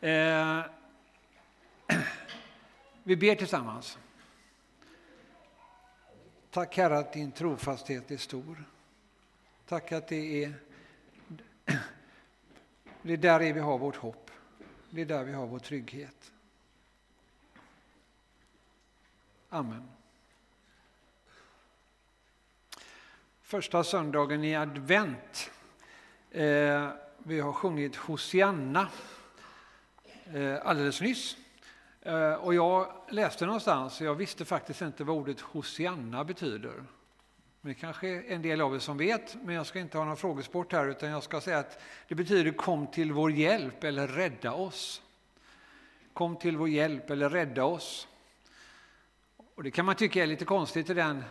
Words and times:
Eh, 0.00 0.64
vi 3.02 3.16
ber 3.16 3.34
tillsammans. 3.34 3.98
Tack 6.50 6.76
Herre 6.76 6.98
att 6.98 7.12
din 7.12 7.32
trofasthet 7.32 8.10
är 8.10 8.16
stor. 8.16 8.64
Tack 9.66 9.92
att 9.92 10.08
det 10.08 10.44
är, 10.44 10.54
det 13.02 13.12
är 13.12 13.16
där 13.16 13.52
vi 13.52 13.60
har 13.60 13.78
vårt 13.78 13.96
hopp. 13.96 14.30
Det 14.90 15.00
är 15.00 15.06
där 15.06 15.24
vi 15.24 15.32
har 15.32 15.46
vår 15.46 15.58
trygghet. 15.58 16.32
Amen. 19.48 19.88
Första 23.42 23.84
söndagen 23.84 24.44
i 24.44 24.56
advent. 24.56 25.50
Eh, 26.30 26.90
vi 27.18 27.40
har 27.40 27.52
sjungit 27.52 27.96
Hosianna 27.96 28.88
Eh, 30.34 30.56
alldeles 30.62 31.00
nyss. 31.00 31.36
Eh, 32.02 32.32
och 32.32 32.54
jag 32.54 32.92
läste 33.08 33.46
någonstans, 33.46 34.00
jag 34.00 34.14
visste 34.14 34.44
faktiskt 34.44 34.82
inte 34.82 35.04
vad 35.04 35.16
ordet 35.16 35.40
Hosianna 35.40 36.24
betyder. 36.24 36.84
Men 37.60 37.72
det 37.72 37.74
kanske 37.74 38.08
är 38.08 38.32
en 38.32 38.42
del 38.42 38.60
av 38.60 38.74
er 38.74 38.78
som 38.78 38.98
vet, 38.98 39.36
men 39.44 39.54
jag 39.54 39.66
ska 39.66 39.78
inte 39.78 39.98
ha 39.98 40.04
någon 40.04 40.16
frågesport 40.16 40.72
här 40.72 40.88
utan 40.88 41.10
jag 41.10 41.22
ska 41.22 41.40
säga 41.40 41.58
att 41.58 41.80
det 42.08 42.14
betyder 42.14 42.52
kom 42.52 42.86
till 42.86 43.12
vår 43.12 43.32
hjälp 43.32 43.84
eller 43.84 44.08
rädda 44.08 44.52
oss. 44.52 45.02
Kom 46.12 46.36
till 46.36 46.56
vår 46.56 46.68
hjälp 46.68 47.10
eller 47.10 47.30
rädda 47.30 47.64
oss. 47.64 48.08
Och 49.54 49.62
det 49.62 49.70
kan 49.70 49.84
man 49.84 49.94
tycka 49.94 50.22
är 50.22 50.26
lite 50.26 50.44
konstigt 50.44 50.90
i 50.90 50.94
den, 50.94 51.24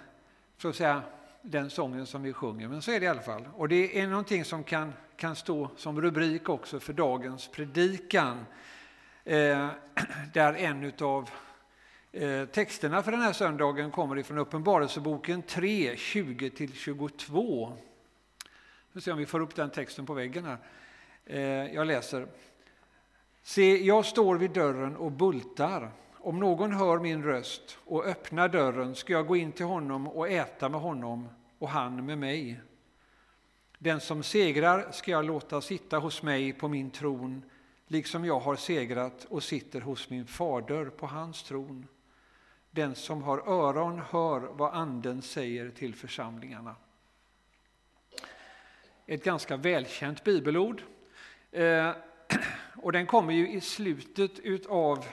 så 0.57 0.69
att 0.69 0.75
säga, 0.75 1.01
den 1.41 1.69
sången 1.69 2.05
som 2.05 2.23
vi 2.23 2.33
sjunger, 2.33 2.67
men 2.67 2.81
så 2.81 2.91
är 2.91 2.99
det 2.99 3.05
i 3.05 3.09
alla 3.09 3.21
fall. 3.21 3.49
Och 3.55 3.69
det 3.69 3.99
är 3.99 4.07
någonting 4.07 4.45
som 4.45 4.63
kan, 4.63 4.93
kan 5.15 5.35
stå 5.35 5.69
som 5.77 6.01
rubrik 6.01 6.49
också 6.49 6.79
för 6.79 6.93
dagens 6.93 7.47
predikan. 7.47 8.45
Eh, 9.27 9.69
där 10.33 10.53
en 10.53 10.93
av 11.01 11.29
eh, 12.11 12.45
texterna 12.45 13.03
för 13.03 13.11
den 13.11 13.21
här 13.21 13.33
söndagen 13.33 13.91
kommer 13.91 14.17
ifrån 14.17 14.37
Uppenbarelseboken 14.37 15.41
3, 15.41 15.95
20-22. 15.95 17.71
Vi 18.87 18.93
får 18.93 18.99
se 18.99 19.11
om 19.11 19.17
vi 19.17 19.25
får 19.25 19.39
upp 19.39 19.55
den 19.55 19.69
texten 19.69 20.05
på 20.05 20.13
väggen 20.13 20.45
här. 20.45 20.57
Eh, 21.25 21.73
jag 21.73 21.87
läser. 21.87 22.27
Se, 23.43 23.77
jag 23.77 24.05
står 24.05 24.35
vid 24.35 24.51
dörren 24.51 24.95
och 24.95 25.11
bultar. 25.11 25.91
Om 26.13 26.39
någon 26.39 26.73
hör 26.73 26.99
min 26.99 27.23
röst 27.23 27.77
och 27.85 28.05
öppnar 28.05 28.49
dörren 28.49 28.95
ska 28.95 29.13
jag 29.13 29.27
gå 29.27 29.35
in 29.35 29.51
till 29.51 29.65
honom 29.65 30.07
och 30.07 30.29
äta 30.29 30.69
med 30.69 30.81
honom 30.81 31.29
och 31.59 31.69
han 31.69 32.05
med 32.05 32.17
mig. 32.17 32.61
Den 33.79 33.99
som 33.99 34.23
segrar 34.23 34.91
ska 34.91 35.11
jag 35.11 35.25
låta 35.25 35.61
sitta 35.61 35.97
hos 35.97 36.23
mig 36.23 36.53
på 36.53 36.67
min 36.67 36.91
tron 36.91 37.43
liksom 37.87 38.25
jag 38.25 38.39
har 38.39 38.55
segrat 38.55 39.25
och 39.29 39.43
sitter 39.43 39.81
hos 39.81 40.09
min 40.09 40.27
fader 40.27 40.85
på 40.85 41.07
hans 41.07 41.43
tron. 41.43 41.87
Den 42.71 42.95
som 42.95 43.23
har 43.23 43.37
öron 43.37 44.01
hör 44.09 44.39
vad 44.39 44.73
Anden 44.73 45.21
säger 45.21 45.69
till 45.69 45.95
församlingarna. 45.95 46.75
Ett 49.05 49.23
ganska 49.23 49.57
välkänt 49.57 50.23
bibelord. 50.23 50.81
Eh, 51.51 51.91
och 52.75 52.91
den 52.91 53.05
kommer 53.05 53.33
ju 53.33 53.51
i 53.51 53.61
slutet 53.61 54.65
av 54.65 55.05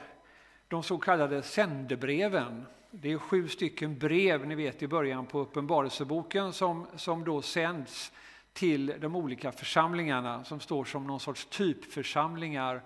de 0.68 0.82
så 0.82 0.98
kallade 0.98 1.42
sändebreven. 1.42 2.66
Det 2.90 3.12
är 3.12 3.18
sju 3.18 3.48
stycken 3.48 3.98
brev 3.98 4.46
ni 4.46 4.54
vet 4.54 4.82
i 4.82 4.88
början 4.88 5.26
på 5.26 5.38
Uppenbarelseboken 5.38 6.52
som, 6.52 6.86
som 6.96 7.24
då 7.24 7.42
sänds 7.42 8.12
till 8.52 8.94
de 9.00 9.16
olika 9.16 9.52
församlingarna 9.52 10.44
som 10.44 10.60
står 10.60 10.84
som 10.84 11.06
någon 11.06 11.20
sorts 11.20 11.46
typförsamlingar 11.46 12.82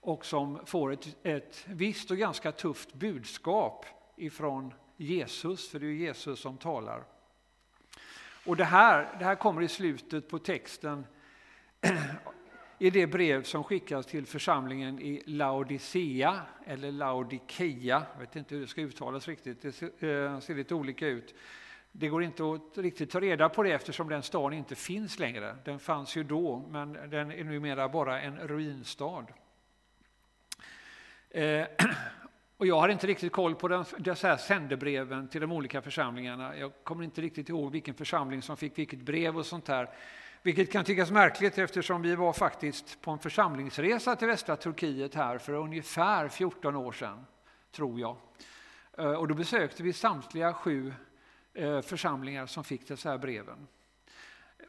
och 0.00 0.26
som 0.26 0.66
får 0.66 0.92
ett, 0.92 1.16
ett 1.22 1.64
visst 1.68 2.10
och 2.10 2.16
ganska 2.16 2.52
tufft 2.52 2.94
budskap 2.94 3.86
ifrån 4.16 4.74
Jesus, 4.96 5.70
för 5.70 5.78
det 5.78 5.86
är 5.86 5.90
Jesus 5.90 6.40
som 6.40 6.58
talar. 6.58 7.04
Och 8.46 8.56
det 8.56 8.64
här, 8.64 9.16
det 9.18 9.24
här 9.24 9.34
kommer 9.34 9.62
i 9.62 9.68
slutet 9.68 10.28
på 10.28 10.38
texten 10.38 11.06
i 12.78 12.90
det 12.90 13.06
brev 13.06 13.42
som 13.42 13.64
skickas 13.64 14.06
till 14.06 14.26
församlingen 14.26 15.00
i 15.00 15.22
Laodicea, 15.26 16.40
eller 16.66 16.92
Laodikeia, 16.92 18.02
jag 18.12 18.20
vet 18.20 18.36
inte 18.36 18.54
hur 18.54 18.62
det 18.62 18.68
ska 18.68 18.80
uttalas 18.80 19.28
riktigt, 19.28 19.62
det 19.62 19.72
ser, 19.72 20.04
eh, 20.04 20.40
ser 20.40 20.54
lite 20.54 20.74
olika 20.74 21.06
ut. 21.06 21.34
Det 21.92 22.08
går 22.08 22.22
inte 22.22 22.42
att 22.52 22.78
riktigt 22.78 23.10
ta 23.10 23.20
reda 23.20 23.48
på 23.48 23.62
det 23.62 23.72
eftersom 23.72 24.08
den 24.08 24.22
staden 24.22 24.58
inte 24.58 24.74
finns 24.74 25.18
längre. 25.18 25.56
Den 25.64 25.78
fanns 25.78 26.16
ju 26.16 26.24
då, 26.24 26.68
men 26.70 26.92
den 26.92 27.32
är 27.32 27.44
numera 27.44 27.88
bara 27.88 28.20
en 28.20 28.38
ruinstad. 28.38 29.26
Eh, 31.30 31.66
och 32.56 32.66
jag 32.66 32.80
har 32.80 32.88
inte 32.88 33.06
riktigt 33.06 33.32
koll 33.32 33.54
på 33.54 33.68
den, 33.68 33.84
dessa 33.98 34.38
sändebreven 34.38 35.28
till 35.28 35.40
de 35.40 35.52
olika 35.52 35.82
församlingarna. 35.82 36.56
Jag 36.56 36.72
kommer 36.84 37.04
inte 37.04 37.20
riktigt 37.20 37.48
ihåg 37.48 37.72
vilken 37.72 37.94
församling 37.94 38.42
som 38.42 38.56
fick 38.56 38.78
vilket 38.78 39.00
brev 39.00 39.38
och 39.38 39.46
sånt 39.46 39.66
där. 39.66 39.90
Vilket 40.42 40.72
kan 40.72 40.84
tyckas 40.84 41.10
märkligt 41.10 41.58
eftersom 41.58 42.02
vi 42.02 42.14
var 42.14 42.32
faktiskt 42.32 43.00
på 43.00 43.10
en 43.10 43.18
församlingsresa 43.18 44.16
till 44.16 44.28
västra 44.28 44.56
Turkiet 44.56 45.14
här 45.14 45.38
för 45.38 45.52
ungefär 45.52 46.28
14 46.28 46.76
år 46.76 46.92
sedan, 46.92 47.26
tror 47.72 48.00
jag. 48.00 48.16
Eh, 48.98 49.12
och 49.12 49.28
då 49.28 49.34
besökte 49.34 49.82
vi 49.82 49.92
samtliga 49.92 50.52
sju 50.52 50.92
Eh, 51.54 51.80
församlingar 51.80 52.46
som 52.46 52.64
fick 52.64 52.88
dessa 52.88 53.10
här 53.10 53.18
breven. 53.18 53.66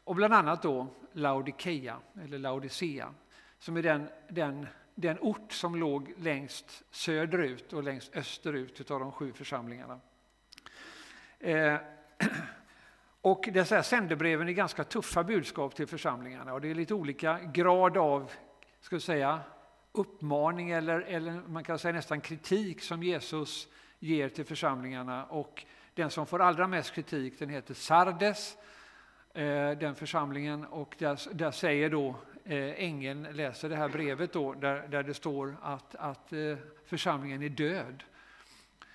Och 0.04 0.14
bland 0.14 0.34
annat 0.34 0.62
då 0.62 0.86
Laodikeia, 1.12 1.98
eller 2.24 2.38
Laodicea, 2.38 3.14
som 3.58 3.76
är 3.76 3.82
den, 3.82 4.08
den, 4.28 4.66
den 4.94 5.18
ort 5.20 5.52
som 5.52 5.76
låg 5.76 6.14
längst 6.18 6.82
söderut 6.90 7.72
och 7.72 7.82
längst 7.82 8.16
österut 8.16 8.90
av 8.90 9.00
de 9.00 9.12
sju 9.12 9.32
församlingarna. 9.32 10.00
Eh, 11.38 11.76
och 13.20 13.48
dessa 13.52 13.82
sändebreven 13.82 14.48
är 14.48 14.52
ganska 14.52 14.84
tuffa 14.84 15.24
budskap 15.24 15.74
till 15.74 15.86
församlingarna 15.86 16.52
och 16.52 16.60
det 16.60 16.70
är 16.70 16.74
lite 16.74 16.94
olika 16.94 17.40
grad 17.40 17.96
av 17.96 18.32
ska 18.80 19.00
säga, 19.00 19.40
uppmaning 19.92 20.70
eller, 20.70 21.00
eller 21.00 21.32
man 21.32 21.64
kan 21.64 21.78
säga 21.78 21.92
nästan 21.92 22.20
kritik 22.20 22.82
som 22.82 23.02
Jesus 23.02 23.68
ger 23.98 24.28
till 24.28 24.44
församlingarna. 24.44 25.24
Och 25.24 25.64
den 25.94 26.10
som 26.10 26.26
får 26.26 26.42
allra 26.42 26.66
mest 26.66 26.94
kritik 26.94 27.38
den 27.38 27.48
heter 27.48 27.74
Sardes, 27.74 28.56
eh, 29.34 29.70
den 29.70 29.94
församlingen. 29.94 30.64
Och 30.64 30.94
där, 30.98 31.34
där 31.34 31.50
säger 31.50 31.90
då 31.90 32.16
eh, 32.44 32.84
ängeln, 32.84 33.22
läser 33.22 33.68
det 33.68 33.76
här 33.76 33.88
brevet 33.88 34.32
då, 34.32 34.54
där, 34.54 34.88
där 34.88 35.02
det 35.02 35.14
står 35.14 35.56
att, 35.62 35.94
att 35.94 36.32
eh, 36.32 36.56
församlingen 36.84 37.42
är 37.42 37.48
död. 37.48 38.04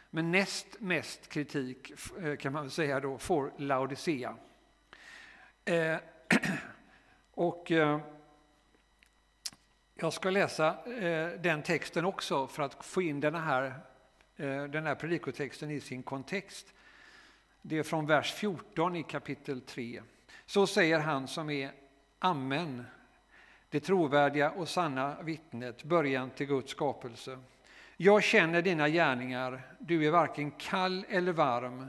Men 0.09 0.31
näst 0.31 0.79
mest 0.79 1.29
kritik 1.29 1.91
kan 2.39 2.53
man 2.53 2.69
säga 2.69 2.99
då 2.99 3.17
får 3.17 3.53
Laodicea. 3.57 4.35
Eh, 5.65 5.97
och 7.31 7.71
eh, 7.71 7.99
jag 9.95 10.13
ska 10.13 10.29
läsa 10.29 10.77
den 11.39 11.63
texten 11.63 12.05
också 12.05 12.47
för 12.47 12.63
att 12.63 12.85
få 12.85 13.01
in 13.01 13.19
den 13.19 13.35
här, 13.35 13.79
den 14.67 14.85
här 14.85 14.95
predikotexten 14.95 15.71
i 15.71 15.79
sin 15.79 16.03
kontext. 16.03 16.73
Det 17.61 17.77
är 17.77 17.83
från 17.83 18.05
vers 18.05 18.33
14 18.33 18.95
i 18.95 19.03
kapitel 19.03 19.61
3. 19.61 20.01
Så 20.45 20.67
säger 20.67 20.99
han 20.99 21.27
som 21.27 21.49
är 21.49 21.71
Amen, 22.19 22.83
det 23.69 23.79
trovärdiga 23.79 24.51
och 24.51 24.67
sanna 24.67 25.21
vittnet, 25.21 25.83
början 25.83 26.29
till 26.29 26.47
Guds 26.47 26.71
skapelse. 26.71 27.39
Jag 27.97 28.23
känner 28.23 28.61
dina 28.61 28.89
gärningar, 28.89 29.61
du 29.79 30.05
är 30.05 30.11
varken 30.11 30.51
kall 30.51 31.05
eller 31.09 31.31
varm, 31.31 31.87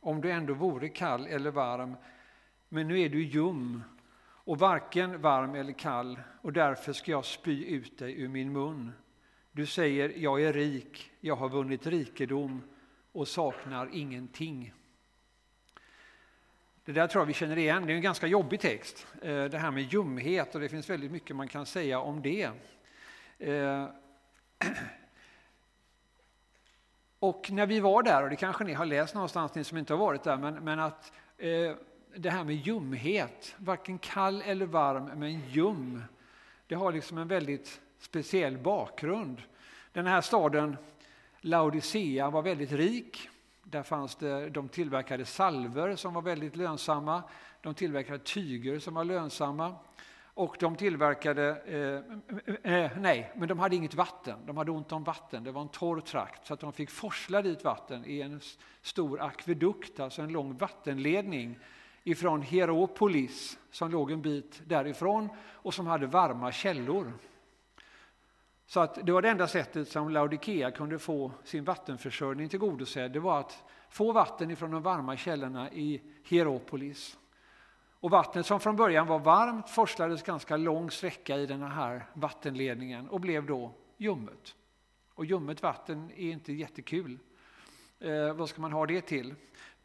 om 0.00 0.20
du 0.20 0.30
ändå 0.30 0.54
vore 0.54 0.88
kall 0.88 1.26
eller 1.26 1.50
varm, 1.50 1.96
men 2.68 2.88
nu 2.88 3.00
är 3.00 3.08
du 3.08 3.22
ljum 3.22 3.82
och 4.20 4.58
varken 4.58 5.20
varm 5.20 5.54
eller 5.54 5.72
kall, 5.72 6.20
och 6.42 6.52
därför 6.52 6.92
ska 6.92 7.10
jag 7.10 7.24
spy 7.24 7.64
ut 7.64 7.98
dig 7.98 8.20
ur 8.20 8.28
min 8.28 8.52
mun. 8.52 8.92
Du 9.52 9.66
säger, 9.66 10.12
jag 10.16 10.42
är 10.42 10.52
rik, 10.52 11.10
jag 11.20 11.36
har 11.36 11.48
vunnit 11.48 11.86
rikedom 11.86 12.62
och 13.12 13.28
saknar 13.28 13.88
ingenting. 13.92 14.72
Det 16.88 16.94
där 16.94 17.06
tror 17.06 17.22
jag 17.22 17.26
vi 17.26 17.32
känner 17.32 17.58
igen, 17.58 17.86
det 17.86 17.92
är 17.92 17.96
en 17.96 18.02
ganska 18.02 18.26
jobbig 18.26 18.60
text, 18.60 19.06
eh, 19.22 19.44
det 19.44 19.58
här 19.58 19.70
med 19.70 19.82
ljumhet, 19.82 20.54
och 20.54 20.60
det 20.60 20.68
finns 20.68 20.90
väldigt 20.90 21.10
mycket 21.10 21.36
man 21.36 21.48
kan 21.48 21.66
säga 21.66 22.00
om 22.00 22.22
det. 22.22 22.50
Eh, 23.38 23.88
och 27.18 27.50
när 27.50 27.66
vi 27.66 27.80
var 27.80 28.02
där, 28.02 28.22
och 28.22 28.30
det 28.30 28.36
kanske 28.36 28.64
ni 28.64 28.72
har 28.72 28.86
läst 28.86 29.14
någonstans, 29.14 29.54
ni 29.54 29.64
som 29.64 29.78
inte 29.78 29.92
har 29.92 29.98
varit 29.98 30.22
där, 30.22 30.36
men, 30.36 30.54
men 30.54 30.80
att 30.80 31.12
eh, 31.38 31.72
det 32.16 32.30
här 32.30 32.44
med 32.44 32.54
ljumhet, 32.54 33.54
varken 33.58 33.98
kall 33.98 34.42
eller 34.46 34.66
varm, 34.66 35.04
men 35.04 35.40
ljum, 35.40 36.02
det 36.66 36.74
har 36.74 36.92
liksom 36.92 37.18
en 37.18 37.28
väldigt 37.28 37.80
speciell 37.98 38.58
bakgrund. 38.58 39.42
Den 39.92 40.06
här 40.06 40.20
staden 40.20 40.76
Laodicea 41.40 42.30
var 42.30 42.42
väldigt 42.42 42.72
rik. 42.72 43.28
Där 43.70 43.82
fanns 43.82 44.16
det, 44.16 44.50
de 44.50 44.68
tillverkade 44.68 45.24
salver 45.24 45.96
som 45.96 46.14
var 46.14 46.22
väldigt 46.22 46.56
lönsamma. 46.56 47.22
De 47.60 47.74
tillverkade 47.74 48.18
tyger 48.18 48.78
som 48.78 48.94
var 48.94 49.04
lönsamma. 49.04 49.74
Och 50.22 50.56
de 50.60 50.76
tillverkade, 50.76 51.62
eh, 52.64 52.74
eh, 52.74 52.90
nej, 53.00 53.32
men 53.36 53.48
de 53.48 53.58
hade 53.58 53.76
inget 53.76 53.94
vatten. 53.94 54.38
De 54.46 54.56
hade 54.56 54.70
ont 54.70 54.92
om 54.92 55.04
vatten. 55.04 55.44
Det 55.44 55.52
var 55.52 55.62
en 55.62 55.68
torr 55.68 56.00
trakt 56.00 56.46
så 56.46 56.54
att 56.54 56.60
de 56.60 56.72
fick 56.72 56.90
forsla 56.90 57.42
dit 57.42 57.64
vatten 57.64 58.04
i 58.06 58.20
en 58.20 58.40
stor 58.82 59.20
akvedukt, 59.20 60.00
alltså 60.00 60.22
en 60.22 60.32
lång 60.32 60.56
vattenledning 60.56 61.58
ifrån 62.04 62.42
Hieropolis 62.42 63.58
som 63.70 63.90
låg 63.90 64.10
en 64.10 64.22
bit 64.22 64.62
därifrån 64.66 65.28
och 65.52 65.74
som 65.74 65.86
hade 65.86 66.06
varma 66.06 66.52
källor. 66.52 67.12
Så 68.68 68.80
att 68.80 69.06
det 69.06 69.12
var 69.12 69.22
det 69.22 69.28
enda 69.28 69.48
sättet 69.48 69.88
som 69.88 70.08
Laodikea 70.08 70.70
kunde 70.70 70.98
få 70.98 71.32
sin 71.44 71.64
vattenförsörjning 71.64 72.48
tillgodosedd. 72.48 73.12
Det 73.12 73.20
var 73.20 73.40
att 73.40 73.64
få 73.88 74.12
vatten 74.12 74.50
ifrån 74.50 74.70
de 74.70 74.82
varma 74.82 75.16
källorna 75.16 75.72
i 75.72 76.02
Hieropolis. 76.24 77.18
Och 78.00 78.10
vattnet 78.10 78.46
som 78.46 78.60
från 78.60 78.76
början 78.76 79.06
var 79.06 79.18
varmt 79.18 79.70
forslades 79.70 80.22
ganska 80.22 80.56
lång 80.56 80.90
sträcka 80.90 81.36
i 81.36 81.46
den 81.46 81.62
här 81.62 82.06
vattenledningen 82.14 83.08
och 83.08 83.20
blev 83.20 83.46
då 83.46 83.74
ljummet. 83.96 84.54
Och 85.14 85.24
ljummet 85.24 85.62
vatten 85.62 86.10
är 86.10 86.30
inte 86.30 86.52
jättekul. 86.52 87.18
Eh, 88.00 88.32
vad 88.32 88.48
ska 88.48 88.60
man 88.60 88.72
ha 88.72 88.86
det 88.86 89.00
till? 89.00 89.34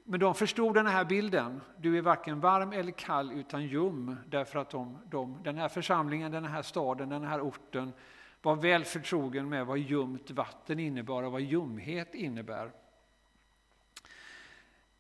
Men 0.04 0.20
de 0.20 0.36
förstod 0.36 0.76
den 0.76 0.88
här 0.88 1.06
bilden. 1.06 1.62
Du 1.78 1.98
är 1.98 2.02
varken 2.02 2.40
varm 2.40 2.74
eller 2.74 2.92
kall 2.92 3.32
utan 3.32 3.64
ljum. 3.64 4.16
Därför 4.28 4.60
att 4.60 4.70
de, 4.70 4.98
de, 5.06 5.44
den 5.44 5.58
här 5.58 5.70
församlingen, 5.70 6.32
den 6.32 6.46
här 6.46 6.62
staden, 6.62 7.10
den 7.10 7.24
här 7.24 7.42
orten 7.42 7.94
var 8.44 8.56
väl 8.56 8.86
förtrogen 8.86 9.50
med 9.50 9.66
vad 9.66 9.78
ljumt 9.78 10.32
vatten 10.32 10.80
innebar 10.80 11.24
och 11.24 11.32
vad 11.32 11.42
ljumhet 11.42 12.16
innebär. 12.16 12.72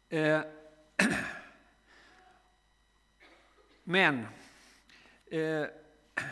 Eh, 0.09 0.41
Men 3.83 4.19
eh, 5.25 5.65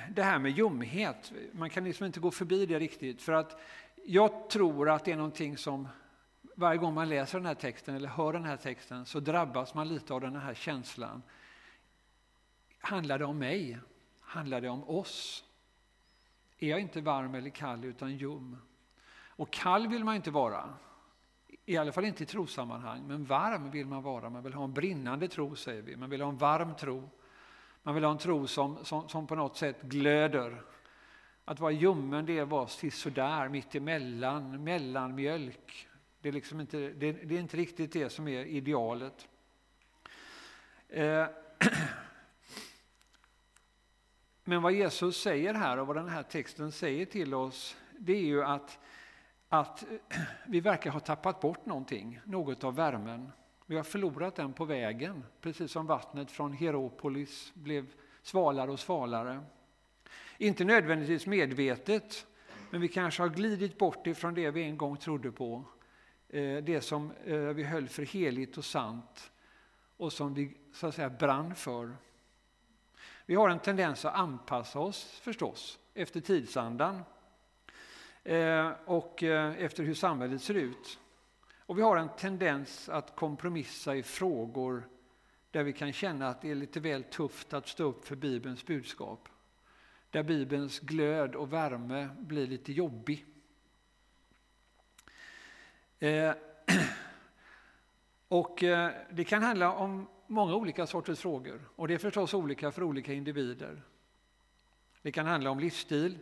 det 0.09 0.23
här 0.23 0.39
med 0.39 0.51
ljumhet, 0.51 1.31
man 1.51 1.69
kan 1.69 1.83
liksom 1.83 2.05
inte 2.05 2.19
gå 2.19 2.31
förbi 2.31 2.65
det 2.65 2.79
riktigt. 2.79 3.21
För 3.21 3.33
att 3.33 3.61
jag 4.05 4.49
tror 4.49 4.89
att 4.89 5.05
det 5.05 5.11
är 5.11 5.15
någonting 5.15 5.57
som 5.57 5.87
varje 6.55 6.77
gång 6.77 6.93
man 6.93 7.09
läser 7.09 7.39
den 7.39 7.45
här 7.45 7.55
texten 7.55 7.95
eller 7.95 8.09
hör 8.09 8.33
den 8.33 8.45
här 8.45 8.57
texten 8.57 9.05
så 9.05 9.19
drabbas 9.19 9.73
man 9.73 9.87
lite 9.87 10.13
av 10.13 10.21
den 10.21 10.35
här 10.35 10.53
känslan. 10.53 11.23
Handlar 12.79 13.19
det 13.19 13.25
om 13.25 13.37
mig? 13.37 13.79
Handlar 14.21 14.61
det 14.61 14.69
om 14.69 14.89
oss? 14.89 15.43
Är 16.63 16.69
jag 16.69 16.79
inte 16.79 17.01
varm 17.01 17.35
eller 17.35 17.49
kall 17.49 17.85
utan 17.85 18.17
ljum? 18.17 18.57
Och 19.13 19.53
kall 19.53 19.87
vill 19.87 20.03
man 20.03 20.15
inte 20.15 20.31
vara. 20.31 20.73
I 21.65 21.77
alla 21.77 21.91
fall 21.91 22.05
inte 22.05 22.23
i 22.23 22.25
trosammanhang, 22.25 23.07
men 23.07 23.25
varm 23.25 23.71
vill 23.71 23.87
man 23.87 24.03
vara. 24.03 24.29
Man 24.29 24.43
vill 24.43 24.53
ha 24.53 24.63
en 24.63 24.73
brinnande 24.73 25.27
tro, 25.27 25.55
säger 25.55 25.81
vi. 25.81 25.95
Man 25.95 26.09
vill 26.09 26.21
ha 26.21 26.29
en 26.29 26.37
varm 26.37 26.75
tro. 26.75 27.09
Man 27.83 27.95
vill 27.95 28.03
ha 28.03 28.11
en 28.11 28.17
tro 28.17 28.47
som, 28.47 28.85
som, 28.85 29.09
som 29.09 29.27
på 29.27 29.35
något 29.35 29.57
sätt 29.57 29.81
glöder. 29.81 30.61
Att 31.45 31.59
vara 31.59 31.71
ljummen, 31.71 32.25
det 32.25 32.37
är 32.37 32.41
att 32.41 32.49
vara 32.49 32.67
sisådär, 32.67 33.49
mittemellan, 33.49 34.63
mellanmjölk. 34.63 35.87
Det 36.21 36.29
är, 36.29 36.33
liksom 36.33 36.61
inte, 36.61 36.77
det, 36.77 37.11
det 37.11 37.35
är 37.35 37.39
inte 37.39 37.57
riktigt 37.57 37.93
det 37.93 38.09
som 38.09 38.27
är 38.27 38.45
idealet. 38.45 39.27
Eh. 40.89 41.25
Men 44.43 44.61
vad 44.61 44.73
Jesus 44.73 45.21
säger 45.21 45.53
här 45.53 45.77
och 45.77 45.87
vad 45.87 45.95
den 45.95 46.09
här 46.09 46.23
texten 46.23 46.71
säger 46.71 47.05
till 47.05 47.33
oss, 47.33 47.77
det 47.99 48.13
är 48.13 48.25
ju 48.25 48.43
att, 48.43 48.79
att 49.49 49.83
vi 50.47 50.59
verkar 50.59 50.91
ha 50.91 50.99
tappat 50.99 51.41
bort 51.41 51.65
någonting, 51.65 52.19
något 52.23 52.63
av 52.63 52.75
värmen. 52.75 53.31
Vi 53.65 53.75
har 53.75 53.83
förlorat 53.83 54.35
den 54.35 54.53
på 54.53 54.65
vägen, 54.65 55.23
precis 55.41 55.71
som 55.71 55.87
vattnet 55.87 56.31
från 56.31 56.53
Hieropolis 56.53 57.51
blev 57.53 57.93
svalare 58.21 58.71
och 58.71 58.79
svalare. 58.79 59.39
Inte 60.37 60.63
nödvändigtvis 60.63 61.25
medvetet, 61.25 62.27
men 62.69 62.81
vi 62.81 62.87
kanske 62.87 63.23
har 63.23 63.29
glidit 63.29 63.77
bort 63.77 64.07
ifrån 64.07 64.33
det 64.33 64.51
vi 64.51 64.63
en 64.63 64.77
gång 64.77 64.97
trodde 64.97 65.31
på. 65.31 65.63
Eh, 66.29 66.57
det 66.57 66.81
som 66.81 67.11
eh, 67.25 67.37
vi 67.37 67.63
höll 67.63 67.87
för 67.87 68.03
heligt 68.03 68.57
och 68.57 68.65
sant 68.65 69.31
och 69.97 70.13
som 70.13 70.33
vi 70.33 70.57
så 70.73 70.87
att 70.87 70.95
säga 70.95 71.09
brann 71.09 71.55
för. 71.55 71.95
Vi 73.25 73.35
har 73.35 73.49
en 73.49 73.59
tendens 73.59 74.05
att 74.05 74.15
anpassa 74.15 74.79
oss 74.79 75.19
förstås 75.23 75.79
efter 75.93 76.21
tidsandan 76.21 77.03
eh, 78.23 78.71
och 78.85 79.23
eh, 79.23 79.63
efter 79.63 79.83
hur 79.83 79.93
samhället 79.93 80.41
ser 80.41 80.53
ut. 80.53 80.99
Och 81.57 81.77
vi 81.77 81.81
har 81.81 81.97
en 81.97 82.09
tendens 82.09 82.89
att 82.89 83.15
kompromissa 83.15 83.95
i 83.95 84.03
frågor 84.03 84.87
där 85.51 85.63
vi 85.63 85.73
kan 85.73 85.93
känna 85.93 86.27
att 86.27 86.41
det 86.41 86.51
är 86.51 86.55
lite 86.55 86.79
väl 86.79 87.03
tufft 87.03 87.53
att 87.53 87.67
stå 87.67 87.83
upp 87.83 88.05
för 88.05 88.15
Bibelns 88.15 88.65
budskap. 88.65 89.29
Där 90.09 90.23
Bibelns 90.23 90.79
glöd 90.79 91.35
och 91.35 91.53
värme 91.53 92.09
blir 92.19 92.47
lite 92.47 92.73
jobbig. 92.73 93.25
Eh, 95.99 96.33
och 98.27 98.63
det 99.11 99.23
kan 99.27 99.43
handla 99.43 99.73
om 99.73 100.07
många 100.31 100.55
olika 100.55 100.87
sorters 100.87 101.19
frågor 101.19 101.61
och 101.75 101.87
det 101.87 101.93
är 101.93 101.97
förstås 101.97 102.33
olika 102.33 102.71
för 102.71 102.83
olika 102.83 103.13
individer. 103.13 103.81
Det 105.01 105.11
kan 105.11 105.25
handla 105.25 105.49
om 105.51 105.59
livsstil, 105.59 106.17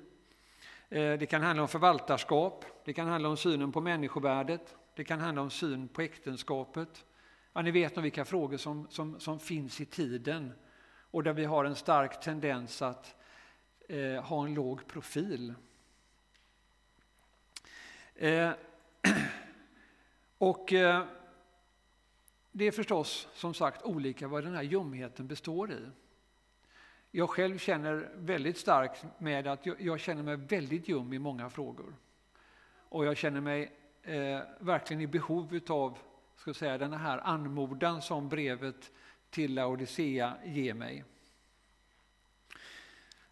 eh, 0.90 1.14
det 1.14 1.30
kan 1.30 1.42
handla 1.42 1.62
om 1.62 1.68
förvaltarskap, 1.68 2.66
det 2.86 2.94
kan 2.94 3.08
handla 3.08 3.30
om 3.30 3.38
synen 3.38 3.72
på 3.72 3.82
människovärdet, 3.82 4.76
det 4.96 5.04
kan 5.04 5.20
handla 5.20 5.42
om 5.42 5.50
syn 5.50 5.88
på 5.88 6.02
äktenskapet. 6.02 7.06
Ja, 7.54 7.62
ni 7.62 7.72
vet 7.72 7.96
nog 7.96 8.04
vilka 8.04 8.26
frågor 8.26 8.58
som, 8.58 8.88
som, 8.90 9.20
som 9.20 9.40
finns 9.40 9.82
i 9.82 9.86
tiden 9.86 10.52
och 11.12 11.24
där 11.24 11.34
vi 11.34 11.46
har 11.46 11.66
en 11.66 11.76
stark 11.76 12.22
tendens 12.22 12.82
att 12.82 13.16
eh, 13.90 14.24
ha 14.24 14.46
en 14.46 14.54
låg 14.54 14.88
profil. 14.88 15.54
Eh, 18.16 18.52
och 20.38 20.74
eh, 20.74 21.04
det 22.60 22.68
är 22.68 22.72
förstås 22.72 23.28
som 23.34 23.54
sagt 23.54 23.84
olika 23.84 24.28
vad 24.28 24.44
den 24.44 24.56
här 24.56 24.64
ljumheten 24.64 25.28
består 25.28 25.72
i. 25.72 25.90
Jag 27.12 27.30
själv 27.30 27.58
känner 27.58 28.10
väldigt 28.16 28.58
starkt 28.58 29.06
med 29.18 29.48
att 29.48 29.66
jag, 29.66 29.82
jag 29.82 30.00
känner 30.00 30.24
mig 30.24 30.36
väldigt 30.36 30.88
ljum 30.88 31.14
i 31.14 31.20
många 31.20 31.50
frågor. 31.50 31.96
Och 32.90 33.06
jag 33.06 33.18
känner 33.18 33.42
mig 33.42 33.72
eh, 34.04 34.40
verkligen 34.60 35.02
i 35.02 35.08
behov 35.08 35.60
av 35.70 35.98
ska 36.36 36.54
säga, 36.54 36.78
den 36.78 36.94
här 36.94 37.18
anmodan 37.18 38.02
som 38.02 38.30
brevet 38.30 38.92
till 39.30 39.54
Laodicea 39.54 40.38
ger 40.46 40.74
mig. 40.74 41.04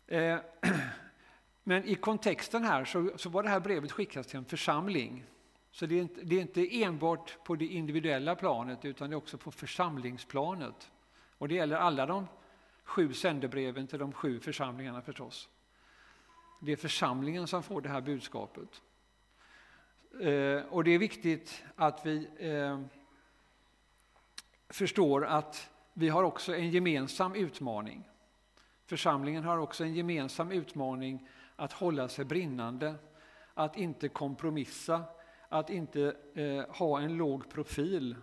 Eh, 0.07 0.37
men 1.63 1.83
i 1.85 1.95
kontexten 1.95 2.63
här 2.63 2.85
så, 2.85 3.11
så, 3.15 3.29
var 3.29 3.43
det 3.43 3.49
här 3.49 3.59
brevet 3.59 3.91
skickat 3.91 4.27
till 4.27 4.37
en 4.37 4.45
församling. 4.45 5.23
Så 5.77 5.85
det 5.85 5.95
är, 5.95 6.01
inte, 6.01 6.21
det 6.23 6.35
är 6.35 6.41
inte 6.41 6.83
enbart 6.83 7.43
på 7.43 7.55
det 7.55 7.65
individuella 7.65 8.35
planet 8.35 8.85
utan 8.85 9.09
det 9.09 9.13
är 9.13 9.17
också 9.17 9.37
på 9.37 9.51
församlingsplanet. 9.51 10.91
Och 11.37 11.47
det 11.47 11.55
gäller 11.55 11.75
alla 11.75 12.05
de 12.05 12.27
sju 12.83 13.13
sändebreven 13.13 13.87
till 13.87 13.99
de 13.99 14.13
sju 14.13 14.39
församlingarna 14.39 15.01
förstås. 15.01 15.49
Det 16.61 16.71
är 16.71 16.75
församlingen 16.75 17.47
som 17.47 17.63
får 17.63 17.81
det 17.81 17.89
här 17.89 18.01
budskapet. 18.01 18.81
Eh, 20.21 20.61
och 20.69 20.83
det 20.83 20.91
är 20.91 20.99
viktigt 20.99 21.63
att 21.75 22.05
vi 22.05 22.27
eh, 22.37 22.81
förstår 24.69 25.25
att 25.25 25.69
vi 25.93 26.09
har 26.09 26.23
också 26.23 26.55
en 26.55 26.71
gemensam 26.71 27.35
utmaning. 27.35 28.03
Församlingen 28.85 29.43
har 29.43 29.57
också 29.57 29.83
en 29.83 29.93
gemensam 29.93 30.51
utmaning 30.51 31.27
att 31.55 31.73
hålla 31.73 32.09
sig 32.09 32.25
brinnande, 32.25 32.95
att 33.53 33.77
inte 33.77 34.09
kompromissa, 34.09 35.03
att 35.49 35.69
inte 35.69 36.15
eh, 36.35 36.75
ha 36.75 36.99
en 37.01 37.17
låg 37.17 37.49
profil. 37.49 38.15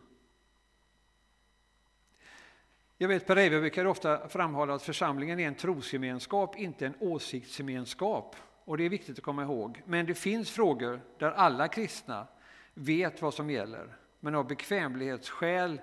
Jag 2.99 3.09
vet 3.09 3.27
Per 3.27 3.37
Eivor 3.37 3.61
brukar 3.61 3.85
ofta 3.85 4.29
framhålla 4.29 4.75
att 4.75 4.83
församlingen 4.83 5.41
är 5.41 5.47
en 5.47 5.55
trosgemenskap, 5.55 6.59
inte 6.59 6.87
en 6.87 6.95
åsiktsgemenskap. 7.01 8.37
Och 8.65 8.79
det 8.79 8.85
är 8.85 8.89
viktigt 8.89 9.19
att 9.19 9.25
komma 9.25 9.43
ihåg. 9.43 9.83
Men 9.87 10.07
det 10.07 10.15
finns 10.15 10.51
frågor 10.51 11.01
där 11.19 11.31
alla 11.31 11.69
kristna 11.69 12.27
vet 12.75 13.23
vad 13.23 13.35
som 13.35 13.51
gäller. 13.51 13.97
Men 14.21 14.35
av 14.35 14.47
bekvämlighetsskäl 14.47 15.81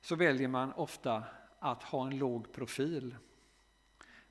så 0.00 0.16
väljer 0.16 0.48
man 0.48 0.72
ofta 0.72 1.24
att 1.58 1.82
ha 1.82 2.06
en 2.06 2.18
låg 2.18 2.52
profil. 2.52 3.16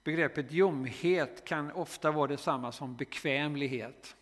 Begreppet 0.03 0.51
ljumhet 0.51 1.45
kan 1.45 1.71
ofta 1.71 2.11
vara 2.11 2.27
detsamma 2.27 2.71
som 2.71 2.95
bekvämlighet. 2.95 4.15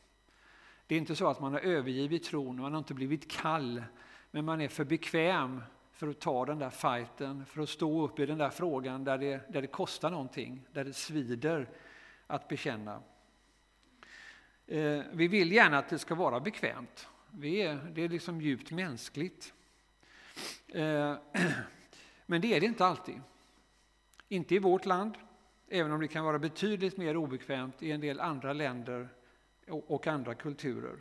Det 0.87 0.95
är 0.95 0.99
inte 0.99 1.15
så 1.15 1.27
att 1.27 1.39
man 1.39 1.53
har 1.53 1.59
övergivit 1.59 2.23
tron, 2.23 2.61
man 2.61 2.71
har 2.71 2.79
inte 2.79 2.93
blivit 2.93 3.31
kall, 3.31 3.83
men 4.31 4.45
man 4.45 4.61
är 4.61 4.67
för 4.67 4.85
bekväm 4.85 5.61
för 5.91 6.07
att 6.07 6.19
ta 6.19 6.45
den 6.45 6.59
där 6.59 6.69
fighten, 6.69 7.45
för 7.45 7.61
att 7.61 7.69
stå 7.69 8.05
upp 8.05 8.19
i 8.19 8.25
den 8.25 8.37
där 8.37 8.49
frågan 8.49 9.03
där 9.03 9.17
det, 9.17 9.53
där 9.53 9.61
det 9.61 9.67
kostar 9.67 10.11
någonting, 10.11 10.67
där 10.71 10.83
det 10.83 10.93
svider 10.93 11.69
att 12.27 12.47
bekänna. 12.47 13.01
Eh, 14.67 15.01
vi 15.11 15.27
vill 15.27 15.51
gärna 15.51 15.77
att 15.77 15.89
det 15.89 15.99
ska 15.99 16.15
vara 16.15 16.39
bekvämt. 16.39 17.07
Vi 17.31 17.61
är, 17.61 17.91
det 17.95 18.01
är 18.01 18.09
liksom 18.09 18.41
djupt 18.41 18.71
mänskligt. 18.71 19.53
Eh, 20.67 21.15
men 22.25 22.41
det 22.41 22.55
är 22.55 22.59
det 22.59 22.65
inte 22.65 22.85
alltid. 22.85 23.21
Inte 24.27 24.55
i 24.55 24.59
vårt 24.59 24.85
land, 24.85 25.17
även 25.69 25.91
om 25.91 26.01
det 26.01 26.07
kan 26.07 26.25
vara 26.25 26.39
betydligt 26.39 26.97
mer 26.97 27.17
obekvämt 27.17 27.83
i 27.83 27.91
en 27.91 28.01
del 28.01 28.19
andra 28.19 28.53
länder 28.53 29.09
och 29.67 30.07
andra 30.07 30.35
kulturer. 30.35 30.97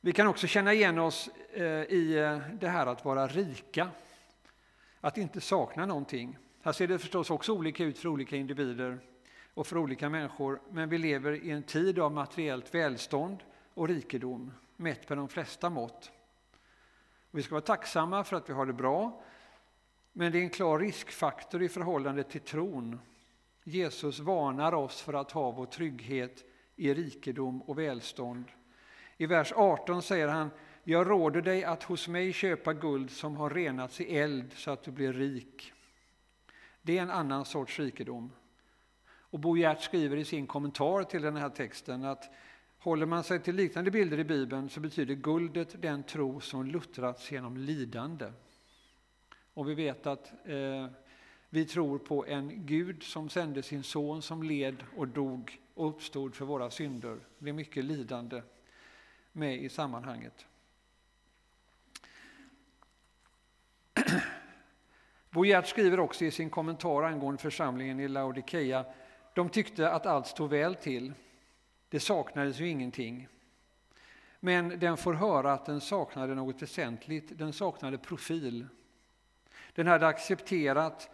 Vi 0.00 0.12
kan 0.12 0.26
också 0.26 0.46
känna 0.46 0.72
igen 0.72 0.98
oss 0.98 1.30
eh, 1.52 1.64
i 1.64 2.18
eh, 2.18 2.38
det 2.60 2.68
här 2.68 2.86
att 2.86 3.04
vara 3.04 3.26
rika, 3.26 3.90
att 5.00 5.18
inte 5.18 5.40
sakna 5.40 5.86
någonting. 5.86 6.38
Här 6.62 6.72
ser 6.72 6.88
det 6.88 6.98
förstås 6.98 7.30
också 7.30 7.52
olika 7.52 7.84
ut 7.84 7.98
för 7.98 8.08
olika 8.08 8.36
individer 8.36 8.98
och 9.54 9.66
för 9.66 9.76
olika 9.78 10.08
människor, 10.08 10.60
men 10.70 10.88
vi 10.88 10.98
lever 10.98 11.32
i 11.32 11.50
en 11.50 11.62
tid 11.62 11.98
av 11.98 12.12
materiellt 12.12 12.74
välstånd 12.74 13.42
och 13.74 13.88
rikedom, 13.88 14.52
mätt 14.76 15.08
med 15.08 15.18
de 15.18 15.28
flesta 15.28 15.70
mått. 15.70 16.12
Vi 17.30 17.42
ska 17.42 17.54
vara 17.54 17.62
tacksamma 17.62 18.24
för 18.24 18.36
att 18.36 18.48
vi 18.48 18.52
har 18.52 18.66
det 18.66 18.72
bra, 18.72 19.22
men 20.12 20.32
det 20.32 20.38
är 20.38 20.42
en 20.42 20.50
klar 20.50 20.78
riskfaktor 20.78 21.62
i 21.62 21.68
förhållande 21.68 22.22
till 22.24 22.40
tron. 22.40 22.98
Jesus 23.64 24.18
varnar 24.18 24.74
oss 24.74 25.00
för 25.00 25.12
att 25.12 25.30
ha 25.30 25.50
vår 25.50 25.66
trygghet 25.66 26.44
i 26.76 26.94
rikedom 26.94 27.62
och 27.62 27.78
välstånd. 27.78 28.44
I 29.16 29.26
vers 29.26 29.52
18 29.56 30.02
säger 30.02 30.28
han 30.28 30.50
Jag 30.84 31.10
råder 31.10 31.42
dig 31.42 31.64
att 31.64 31.82
hos 31.82 32.08
mig 32.08 32.32
köpa 32.32 32.72
guld 32.72 33.10
som 33.10 33.36
har 33.36 33.50
renats 33.50 34.00
i 34.00 34.16
eld 34.16 34.52
så 34.52 34.70
att 34.70 34.82
du 34.82 34.90
blir 34.90 35.12
rik. 35.12 35.72
Det 36.82 36.98
är 36.98 37.02
en 37.02 37.10
annan 37.10 37.44
sorts 37.44 37.78
rikedom. 37.78 38.32
Och 39.06 39.40
Bo 39.40 39.56
Gert 39.56 39.82
skriver 39.82 40.16
i 40.16 40.24
sin 40.24 40.46
kommentar 40.46 41.02
till 41.02 41.22
den 41.22 41.36
här 41.36 41.48
texten 41.48 42.04
att 42.04 42.30
håller 42.78 43.06
man 43.06 43.24
sig 43.24 43.40
till 43.40 43.54
liknande 43.54 43.90
bilder 43.90 44.18
i 44.18 44.24
Bibeln 44.24 44.68
så 44.68 44.80
betyder 44.80 45.14
guldet 45.14 45.82
den 45.82 46.02
tro 46.02 46.40
som 46.40 46.66
luttrats 46.66 47.32
genom 47.32 47.56
lidande. 47.56 48.32
Och 49.54 49.68
vi 49.68 49.74
vet 49.74 50.06
att 50.06 50.32
eh, 50.44 50.86
vi 51.54 51.64
tror 51.64 51.98
på 51.98 52.26
en 52.26 52.66
Gud 52.66 53.02
som 53.02 53.28
sände 53.28 53.62
sin 53.62 53.82
son 53.82 54.22
som 54.22 54.42
led 54.42 54.84
och 54.96 55.08
dog 55.08 55.60
och 55.74 55.88
uppstod 55.88 56.34
för 56.34 56.44
våra 56.44 56.70
synder. 56.70 57.18
Det 57.38 57.48
är 57.48 57.52
mycket 57.52 57.84
lidande 57.84 58.42
med 59.32 59.62
i 59.62 59.68
sammanhanget. 59.68 60.46
Bo 65.30 65.44
skriver 65.64 66.00
också 66.00 66.24
i 66.24 66.30
sin 66.30 66.50
kommentar 66.50 67.02
angående 67.02 67.42
församlingen 67.42 68.00
i 68.00 68.08
Laodikeia 68.08 68.84
de 69.34 69.48
tyckte 69.48 69.90
att 69.90 70.06
allt 70.06 70.26
stod 70.26 70.50
väl 70.50 70.74
till. 70.74 71.12
Det 71.88 72.00
saknades 72.00 72.60
ju 72.60 72.68
ingenting. 72.68 73.28
Men 74.40 74.78
den 74.78 74.96
får 74.96 75.14
höra 75.14 75.52
att 75.52 75.66
den 75.66 75.80
saknade 75.80 76.34
något 76.34 76.62
väsentligt, 76.62 77.38
den 77.38 77.52
saknade 77.52 77.98
profil. 77.98 78.66
Den 79.74 79.86
hade 79.86 80.06
accepterat 80.06 81.10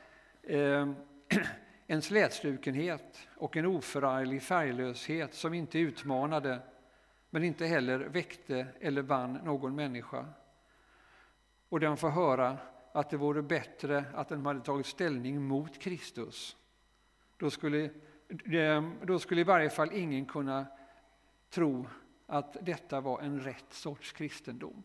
Ehm, 0.50 0.97
en 1.87 2.02
slätstrukenhet 2.02 3.28
och 3.37 3.57
en 3.57 3.66
oförarglig 3.66 4.42
färglöshet 4.42 5.35
som 5.35 5.54
inte 5.54 5.78
utmanade 5.78 6.62
men 7.30 7.45
inte 7.45 7.66
heller 7.66 7.99
väckte 7.99 8.66
eller 8.80 9.02
vann 9.02 9.33
någon 9.33 9.75
människa. 9.75 10.26
Och 11.69 11.80
den 11.80 11.97
får 11.97 12.11
höra 12.11 12.59
att 12.92 13.11
det 13.11 13.16
vore 13.16 13.42
bättre 13.42 14.04
att 14.14 14.28
den 14.28 14.47
hade 14.47 14.61
tagit 14.61 14.87
ställning 14.87 15.42
mot 15.42 15.78
Kristus. 15.78 16.57
Då 17.37 17.50
skulle, 17.50 17.90
ehm, 18.52 18.95
då 19.02 19.19
skulle 19.19 19.40
i 19.40 19.45
varje 19.45 19.71
fall 19.71 19.92
ingen 19.92 20.26
kunna 20.26 20.66
tro 21.50 21.87
att 22.26 22.57
detta 22.61 23.00
var 23.00 23.21
en 23.21 23.40
rätt 23.40 23.73
sorts 23.73 24.12
kristendom. 24.12 24.83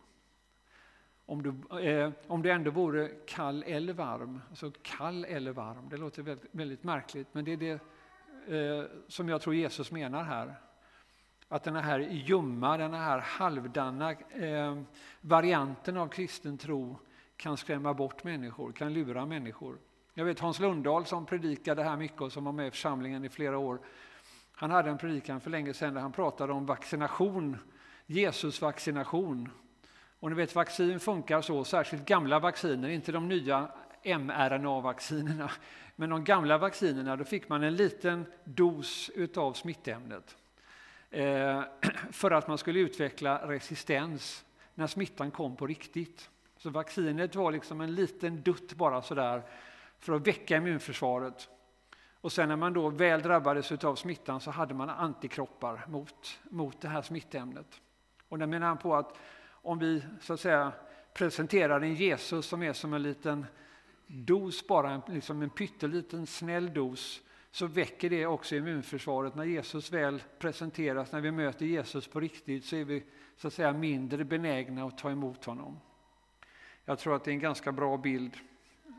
Om, 1.28 1.42
du, 1.42 1.80
eh, 1.80 2.10
om 2.26 2.42
du 2.42 2.50
ändå 2.50 2.70
vore 2.70 3.08
kall 3.08 3.64
eller 3.66 3.92
varm, 3.92 4.40
alltså 4.48 4.72
kall 4.82 5.24
eller 5.24 5.52
varm, 5.52 5.88
det 5.90 5.96
låter 5.96 6.22
väldigt, 6.22 6.48
väldigt 6.52 6.84
märkligt, 6.84 7.28
men 7.32 7.44
det 7.44 7.52
är 7.52 7.56
det 7.56 7.80
eh, 8.56 8.84
som 9.08 9.28
jag 9.28 9.40
tror 9.40 9.54
Jesus 9.54 9.90
menar 9.90 10.22
här. 10.24 10.54
Att 11.48 11.64
den 11.64 11.76
här 11.76 11.98
ljumma, 11.98 12.76
den 12.76 12.94
här 12.94 13.18
halvdana 13.18 14.10
eh, 14.12 14.82
varianten 15.20 15.96
av 15.96 16.08
kristen 16.08 16.58
tro 16.58 16.98
kan 17.36 17.56
skrämma 17.56 17.94
bort 17.94 18.24
människor, 18.24 18.72
kan 18.72 18.92
lura 18.92 19.26
människor. 19.26 19.78
Jag 20.14 20.24
vet 20.24 20.40
Hans 20.40 20.60
Lundahl 20.60 21.06
som 21.06 21.26
predikade 21.26 21.82
här 21.82 21.96
mycket 21.96 22.20
och 22.20 22.32
som 22.32 22.44
var 22.44 22.52
med 22.52 22.66
i 22.66 22.70
församlingen 22.70 23.24
i 23.24 23.28
flera 23.28 23.58
år. 23.58 23.78
Han 24.52 24.70
hade 24.70 24.90
en 24.90 24.98
predikan 24.98 25.40
för 25.40 25.50
länge 25.50 25.74
sedan 25.74 25.94
där 25.94 26.00
han 26.00 26.12
pratade 26.12 26.52
om 26.52 26.66
vaccination, 26.66 27.56
Jesus 28.06 28.62
vaccination. 28.62 29.50
Och 30.26 30.30
ni 30.30 30.36
vet 30.36 30.54
vaccin 30.54 31.00
funkar 31.00 31.40
så, 31.40 31.64
särskilt 31.64 32.04
gamla 32.04 32.38
vacciner, 32.38 32.88
inte 32.88 33.12
de 33.12 33.28
nya 33.28 33.68
mRNA-vaccinerna. 34.02 35.50
Men 35.96 36.10
de 36.10 36.24
gamla 36.24 36.58
vaccinerna, 36.58 37.16
då 37.16 37.24
fick 37.24 37.48
man 37.48 37.62
en 37.62 37.76
liten 37.76 38.26
dos 38.44 39.10
utav 39.14 39.52
smittämnet. 39.52 40.36
Eh, 41.10 41.62
för 42.10 42.30
att 42.30 42.48
man 42.48 42.58
skulle 42.58 42.78
utveckla 42.78 43.48
resistens 43.48 44.44
när 44.74 44.86
smittan 44.86 45.30
kom 45.30 45.56
på 45.56 45.66
riktigt. 45.66 46.30
Så 46.56 46.70
vaccinet 46.70 47.34
var 47.34 47.52
liksom 47.52 47.80
en 47.80 47.94
liten 47.94 48.42
dutt 48.42 48.74
bara 48.74 49.02
sådär 49.02 49.42
för 49.98 50.12
att 50.12 50.26
väcka 50.26 50.56
immunförsvaret. 50.56 51.48
Och 52.20 52.32
sen 52.32 52.48
när 52.48 52.56
man 52.56 52.72
då 52.72 52.88
väl 52.88 53.22
drabbades 53.22 53.72
av 53.72 53.94
smittan 53.96 54.40
så 54.40 54.50
hade 54.50 54.74
man 54.74 54.90
antikroppar 54.90 55.84
mot, 55.88 56.38
mot 56.50 56.80
det 56.80 56.88
här 56.88 57.02
smittämnet. 57.02 57.80
Och 58.28 58.38
där 58.38 58.46
menar 58.46 58.66
han 58.66 58.78
på 58.78 58.94
att 58.94 59.18
om 59.66 59.78
vi 59.78 60.02
så 60.20 60.32
att 60.32 60.40
säga 60.40 60.72
presenterar 61.12 61.80
en 61.80 61.94
Jesus 61.94 62.46
som 62.46 62.62
är 62.62 62.72
som 62.72 62.94
en 62.94 63.02
liten 63.02 63.46
dos, 64.06 64.66
bara 64.66 64.90
en, 64.90 65.00
liksom 65.08 65.42
en 65.42 65.50
pytteliten 65.50 66.26
snäll 66.26 66.74
dos, 66.74 67.22
så 67.50 67.66
väcker 67.66 68.10
det 68.10 68.26
också 68.26 68.56
immunförsvaret. 68.56 69.34
När 69.34 69.44
Jesus 69.44 69.92
väl 69.92 70.22
presenteras, 70.38 71.12
när 71.12 71.20
vi 71.20 71.30
möter 71.30 71.66
Jesus 71.66 72.08
på 72.08 72.20
riktigt, 72.20 72.64
så 72.64 72.76
är 72.76 72.84
vi 72.84 73.04
så 73.36 73.48
att 73.48 73.54
säga 73.54 73.72
mindre 73.72 74.24
benägna 74.24 74.84
att 74.84 74.98
ta 74.98 75.10
emot 75.10 75.44
honom. 75.44 75.80
Jag 76.84 76.98
tror 76.98 77.16
att 77.16 77.24
det 77.24 77.30
är 77.30 77.32
en 77.32 77.40
ganska 77.40 77.72
bra 77.72 77.96
bild 77.96 78.36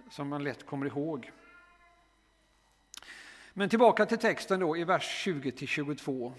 som 0.09 0.27
man 0.27 0.43
lätt 0.43 0.65
kommer 0.65 0.85
ihåg. 0.85 1.31
Men 3.53 3.69
tillbaka 3.69 4.05
till 4.05 4.17
texten 4.17 4.59
då 4.59 4.77
i 4.77 4.83
vers 4.83 5.27
20-22. 5.27 6.33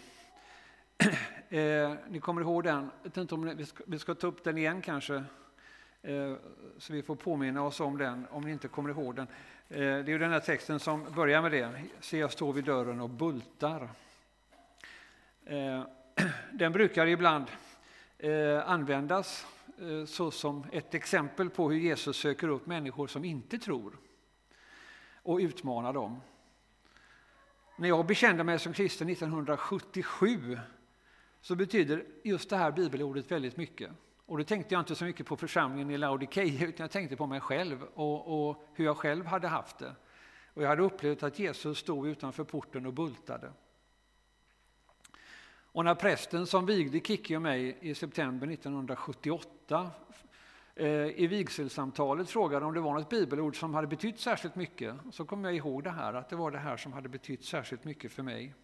Eh, 1.50 1.94
ni 2.08 2.20
kommer 2.20 2.42
ihåg 2.42 2.64
den? 2.64 2.90
Jag 3.02 3.10
vet 3.10 3.16
inte 3.16 3.34
om 3.34 3.56
vi 3.56 3.66
ska, 3.66 3.84
vi 3.86 3.98
ska 3.98 4.14
ta 4.14 4.26
upp 4.26 4.44
den 4.44 4.58
igen 4.58 4.82
kanske, 4.82 5.24
eh, 6.02 6.34
så 6.78 6.92
vi 6.92 7.02
får 7.02 7.16
påminna 7.16 7.62
oss 7.62 7.80
om 7.80 7.98
den 7.98 8.26
om 8.30 8.42
ni 8.42 8.52
inte 8.52 8.68
kommer 8.68 8.90
ihåg 8.90 9.16
den. 9.16 9.26
Eh, 9.68 9.78
det 9.78 9.84
är 9.84 10.08
ju 10.08 10.18
den 10.18 10.32
här 10.32 10.40
texten 10.40 10.80
som 10.80 11.12
börjar 11.14 11.42
med 11.42 11.52
det. 11.52 11.82
Se, 12.00 12.18
jag 12.18 12.32
står 12.32 12.52
vid 12.52 12.64
dörren 12.64 13.00
och 13.00 13.10
bultar. 13.10 13.88
Eh, 15.44 15.86
den 16.52 16.72
brukar 16.72 17.06
ibland 17.06 17.46
eh, 18.18 18.70
användas 18.70 19.46
eh, 19.78 20.04
så 20.04 20.30
som 20.30 20.66
ett 20.72 20.94
exempel 20.94 21.50
på 21.50 21.70
hur 21.70 21.78
Jesus 21.78 22.16
söker 22.16 22.48
upp 22.48 22.66
människor 22.66 23.06
som 23.06 23.24
inte 23.24 23.58
tror 23.58 23.98
och 25.22 25.38
utmanar 25.38 25.92
dem. 25.92 26.20
När 27.76 27.88
jag 27.88 28.06
bekände 28.06 28.44
mig 28.44 28.58
som 28.58 28.72
kristen 28.72 29.08
1977 29.08 30.58
så 31.40 31.54
betyder 31.54 32.04
just 32.24 32.50
det 32.50 32.56
här 32.56 32.72
bibelordet 32.72 33.30
väldigt 33.30 33.56
mycket. 33.56 33.90
Och 34.26 34.38
då 34.38 34.44
tänkte 34.44 34.74
jag 34.74 34.80
inte 34.80 34.94
så 34.94 35.04
mycket 35.04 35.26
på 35.26 35.36
församlingen 35.36 35.90
i 35.90 35.98
Laodikeia 35.98 36.66
utan 36.66 36.84
jag 36.84 36.90
tänkte 36.90 37.16
på 37.16 37.26
mig 37.26 37.40
själv 37.40 37.82
och, 37.82 38.48
och, 38.48 38.64
hur 38.74 38.84
jag 38.84 38.96
själv 38.96 39.26
hade 39.26 39.48
haft 39.48 39.78
det. 39.78 39.94
Och 40.54 40.62
jag 40.62 40.68
hade 40.68 40.82
upplevt 40.82 41.22
att 41.22 41.38
Jesus 41.38 41.78
stod 41.78 42.08
utanför 42.08 42.44
porten 42.44 42.86
och 42.86 42.92
bultade. 42.92 43.52
Och 45.72 45.84
när 45.84 45.94
prästen 45.94 46.46
som 46.46 46.66
vigde 46.66 47.00
Kikki 47.00 47.36
och 47.36 47.42
mig 47.42 47.78
i 47.80 47.94
september 47.94 48.46
1978 48.46 49.90
eh, 50.74 50.86
i 51.06 51.26
vigselsamtalet 51.26 52.30
frågade 52.30 52.66
om 52.66 52.74
det 52.74 52.80
var 52.80 52.94
något 52.94 53.08
bibelord 53.08 53.60
som 53.60 53.74
hade 53.74 53.86
betytt 53.86 54.20
särskilt 54.20 54.56
mycket, 54.56 54.96
så 55.10 55.24
kom 55.24 55.44
jag 55.44 55.54
ihåg 55.54 55.84
det 55.84 55.90
här, 55.90 56.14
att 56.14 56.28
det 56.28 56.36
var 56.36 56.50
det 56.50 56.58
här 56.58 56.76
som 56.76 56.92
hade 56.92 57.08
betytt 57.08 57.44
särskilt 57.44 57.84
mycket 57.84 58.12
för 58.12 58.22
mig. 58.22 58.54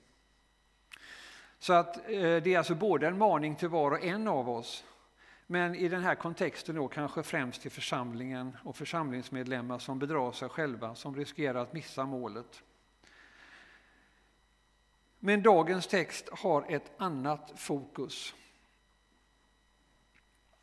Så 1.65 1.73
att 1.73 1.97
eh, 1.97 2.03
det 2.13 2.47
är 2.47 2.59
alltså 2.59 2.75
både 2.75 3.07
en 3.07 3.19
maning 3.19 3.57
till 3.57 3.69
var 3.69 3.91
och 3.91 4.05
en 4.05 4.29
av 4.29 4.49
oss, 4.49 4.85
men 5.47 5.75
i 5.75 5.89
den 5.89 6.03
här 6.03 6.15
kontexten 6.15 6.75
då 6.75 6.89
kanske 6.89 7.23
främst 7.23 7.63
till 7.63 7.71
församlingen 7.71 8.57
och 8.65 8.77
församlingsmedlemmar 8.77 9.79
som 9.79 9.99
bedrar 9.99 10.33
sig 10.33 10.49
själva, 10.49 10.95
som 10.95 11.17
riskerar 11.17 11.63
att 11.63 11.73
missa 11.73 12.07
målet. 12.07 12.63
Men 15.19 15.43
dagens 15.43 15.87
text 15.87 16.29
har 16.33 16.65
ett 16.69 16.93
annat 16.97 17.53
fokus. 17.57 18.35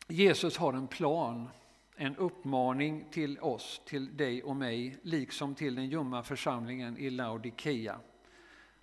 Jesus 0.08 0.56
har 0.56 0.72
en 0.72 0.88
plan, 0.88 1.48
en 1.96 2.16
uppmaning 2.16 3.08
till 3.10 3.38
oss, 3.38 3.82
till 3.86 4.16
dig 4.16 4.42
och 4.42 4.56
mig, 4.56 4.98
liksom 5.02 5.54
till 5.54 5.74
den 5.74 5.86
ljumma 5.86 6.22
församlingen 6.22 6.98
i 6.98 7.10
Laodikeia. 7.10 8.00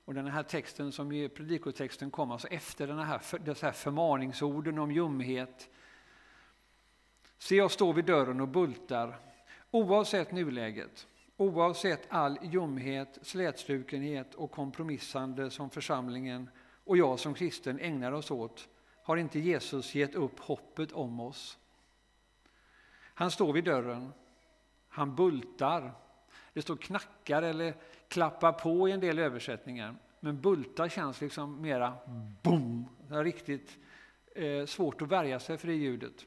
Och 0.09 0.15
den 0.15 0.27
här 0.27 0.43
texten 0.43 0.91
som 0.91 1.11
är 1.11 1.27
predikotexten 1.27 2.11
kom 2.11 2.31
alltså 2.31 2.47
efter 2.47 2.87
den 2.87 2.99
här, 2.99 3.21
dessa 3.45 3.65
här 3.65 3.73
förmaningsorden 3.73 4.79
om 4.79 4.91
ljumhet. 4.91 5.69
Se, 7.37 7.55
jag 7.55 7.71
står 7.71 7.93
vid 7.93 8.05
dörren 8.05 8.41
och 8.41 8.47
bultar. 8.47 9.19
Oavsett 9.71 10.31
nuläget, 10.31 11.07
Oavsett 11.37 12.07
all 12.09 12.37
ljumhet, 12.41 13.19
slätstrukenhet 13.21 14.35
och 14.35 14.51
kompromissande 14.51 15.51
som 15.51 15.69
församlingen 15.69 16.49
och 16.83 16.97
jag 16.97 17.19
som 17.19 17.33
kristen 17.33 17.79
ägnar 17.79 18.11
oss 18.11 18.31
åt 18.31 18.67
har 19.03 19.17
inte 19.17 19.39
Jesus 19.39 19.95
gett 19.95 20.15
upp 20.15 20.39
hoppet 20.39 20.91
om 20.91 21.19
oss. 21.19 21.57
Han 22.97 23.31
står 23.31 23.53
vid 23.53 23.63
dörren. 23.63 24.13
Han 24.87 25.15
bultar. 25.15 25.91
Det 26.53 26.61
står 26.61 26.77
knackar 26.77 27.41
eller 27.41 27.73
klappar 28.09 28.51
på 28.51 28.89
i 28.89 28.91
en 28.91 28.99
del 28.99 29.19
översättningar. 29.19 29.95
Men 30.19 30.41
bultar 30.41 30.89
känns 30.89 31.21
liksom 31.21 31.61
mera 31.61 31.97
boom. 32.43 32.85
Det 33.07 33.15
är 33.15 33.23
riktigt 33.23 33.77
eh, 34.35 34.65
svårt 34.65 35.01
att 35.01 35.07
värja 35.07 35.39
sig 35.39 35.57
för 35.57 35.67
det 35.67 35.73
ljudet. 35.73 36.25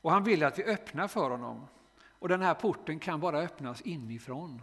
Och 0.00 0.10
han 0.10 0.24
vill 0.24 0.44
att 0.44 0.58
vi 0.58 0.64
öppnar 0.64 1.08
för 1.08 1.30
honom. 1.30 1.66
Och 2.04 2.28
den 2.28 2.42
här 2.42 2.54
porten 2.54 2.98
kan 2.98 3.20
bara 3.20 3.40
öppnas 3.40 3.80
inifrån. 3.80 4.62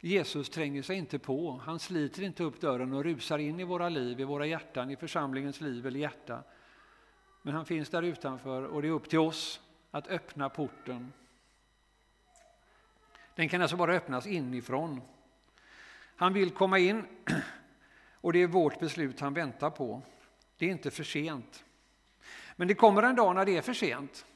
Jesus 0.00 0.50
tränger 0.50 0.82
sig 0.82 0.96
inte 0.96 1.18
på, 1.18 1.60
han 1.64 1.78
sliter 1.78 2.22
inte 2.22 2.44
upp 2.44 2.60
dörren 2.60 2.92
och 2.92 3.04
rusar 3.04 3.38
in 3.38 3.60
i 3.60 3.64
våra 3.64 3.88
liv, 3.88 4.20
i 4.20 4.24
våra 4.24 4.46
hjärtan, 4.46 4.90
i 4.90 4.96
församlingens 4.96 5.60
liv 5.60 5.86
eller 5.86 6.00
hjärta. 6.00 6.42
Men 7.42 7.54
han 7.54 7.66
finns 7.66 7.88
där 7.88 8.02
utanför 8.02 8.62
och 8.62 8.82
det 8.82 8.88
är 8.88 8.92
upp 8.92 9.08
till 9.08 9.18
oss 9.18 9.60
att 9.90 10.08
öppna 10.08 10.48
porten. 10.48 11.12
Den 13.34 13.48
kan 13.48 13.62
alltså 13.62 13.76
bara 13.76 13.94
öppnas 13.94 14.26
inifrån. 14.26 15.00
Han 16.16 16.32
vill 16.32 16.50
komma 16.50 16.78
in 16.78 17.04
och 18.12 18.32
det 18.32 18.42
är 18.42 18.46
vårt 18.46 18.80
beslut 18.80 19.20
han 19.20 19.34
väntar 19.34 19.70
på. 19.70 20.02
Det 20.56 20.66
är 20.66 20.70
inte 20.70 20.90
för 20.90 21.04
sent. 21.04 21.64
Men 22.56 22.68
det 22.68 22.74
kommer 22.74 23.02
en 23.02 23.16
dag 23.16 23.34
när 23.34 23.44
det 23.44 23.56
är 23.56 23.62
för 23.62 23.74
sent. 23.74 24.26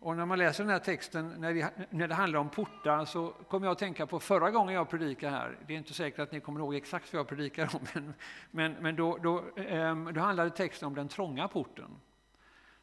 Och 0.00 0.16
när 0.16 0.26
man 0.26 0.38
läser 0.38 0.64
den 0.64 0.72
här 0.72 0.78
texten, 0.78 1.34
när 1.38 1.54
det, 1.54 1.70
när 1.90 2.08
det 2.08 2.14
handlar 2.14 2.40
om 2.40 2.48
portar, 2.48 3.04
så 3.04 3.28
kommer 3.28 3.66
jag 3.66 3.72
att 3.72 3.78
tänka 3.78 4.06
på 4.06 4.20
förra 4.20 4.50
gången 4.50 4.74
jag 4.74 4.90
predikade 4.90 5.32
här. 5.32 5.58
Det 5.66 5.72
är 5.74 5.78
inte 5.78 5.94
säkert 5.94 6.18
att 6.18 6.32
ni 6.32 6.40
kommer 6.40 6.60
ihåg 6.60 6.74
exakt 6.74 7.12
vad 7.12 7.20
jag 7.20 7.28
predikade 7.28 7.68
om, 7.72 7.80
men, 7.94 8.14
men, 8.50 8.72
men 8.72 8.96
då, 8.96 9.16
då, 9.16 9.44
ehm, 9.56 10.10
då 10.14 10.20
handlade 10.20 10.50
texten 10.50 10.86
om 10.86 10.94
den 10.94 11.08
trånga 11.08 11.48
porten. 11.48 11.90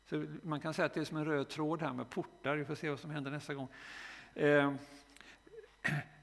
Så 0.09 0.25
man 0.43 0.59
kan 0.59 0.73
säga 0.73 0.85
att 0.85 0.93
det 0.93 0.99
är 0.99 1.05
som 1.05 1.17
en 1.17 1.25
röd 1.25 1.49
tråd 1.49 1.81
här 1.81 1.93
med 1.93 2.09
portar. 2.09 2.55
Vi 2.55 2.65
får 2.65 2.75
se 2.75 2.89
vad 2.89 2.99
som 2.99 3.11
händer 3.11 3.31
nästa 3.31 3.53
gång. 3.53 3.67
Ehm, 4.35 4.77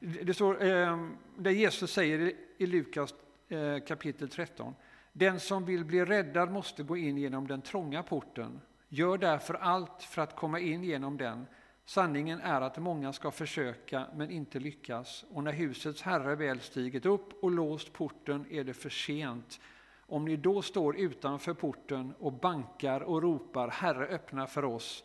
det 0.01 0.35
står, 0.35 0.63
ehm, 0.63 1.17
där 1.37 1.51
Jesus 1.51 1.93
säger 1.93 2.33
i 2.59 2.67
Lukas 2.67 3.15
eh, 3.49 3.79
kapitel 3.79 4.29
13. 4.29 4.75
Den 5.13 5.41
som 5.41 5.65
vill 5.65 5.85
bli 5.85 6.05
räddad 6.05 6.53
måste 6.53 6.83
gå 6.83 6.97
in 6.97 7.19
genom 7.19 7.47
den 7.47 7.63
trånga 7.63 8.03
porten. 8.03 8.61
Gör 8.89 9.19
därför 9.19 9.55
allt 9.55 10.03
för 10.03 10.23
att 10.23 10.37
komma 10.37 10.61
in 10.61 10.85
genom 10.85 11.17
den. 11.17 11.47
Sanningen 11.85 12.41
är 12.41 12.61
att 12.61 12.79
många 12.79 13.13
ska 13.13 13.31
försöka 13.31 14.07
men 14.15 14.31
inte 14.31 14.59
lyckas. 14.59 15.25
Och 15.31 15.45
när 15.45 15.53
husets 15.53 16.03
herre 16.03 16.35
väl 16.35 16.61
stigit 16.61 17.07
upp 17.07 17.45
och 17.45 17.51
låst 17.51 17.93
porten 17.93 18.47
är 18.51 18.65
det 18.65 18.75
för 18.75 18.91
sent. 18.91 19.61
Om 20.07 20.25
ni 20.25 20.37
då 20.37 20.63
står 20.63 20.97
utanför 20.97 21.55
porten 21.55 22.15
och 22.19 22.33
bankar 22.33 23.01
och 23.01 23.23
ropar 23.23 23.69
Herre 23.69 24.07
öppna 24.07 24.47
för 24.47 24.65
oss, 24.65 25.05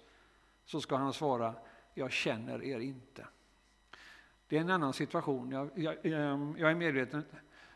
så 0.66 0.82
ska 0.82 0.96
han 0.96 1.14
svara 1.14 1.54
Jag 1.94 2.12
känner 2.12 2.64
er 2.64 2.80
inte. 2.80 3.26
Det 4.48 4.58
är 4.58 4.62
en 4.62 4.70
annan 4.70 4.94
situation, 4.94 5.51
jag, 5.51 5.70
jag, 5.75 5.96
ehm, 6.06 6.56
jag 6.60 6.72
är 6.72 6.75
medveten, 6.75 7.24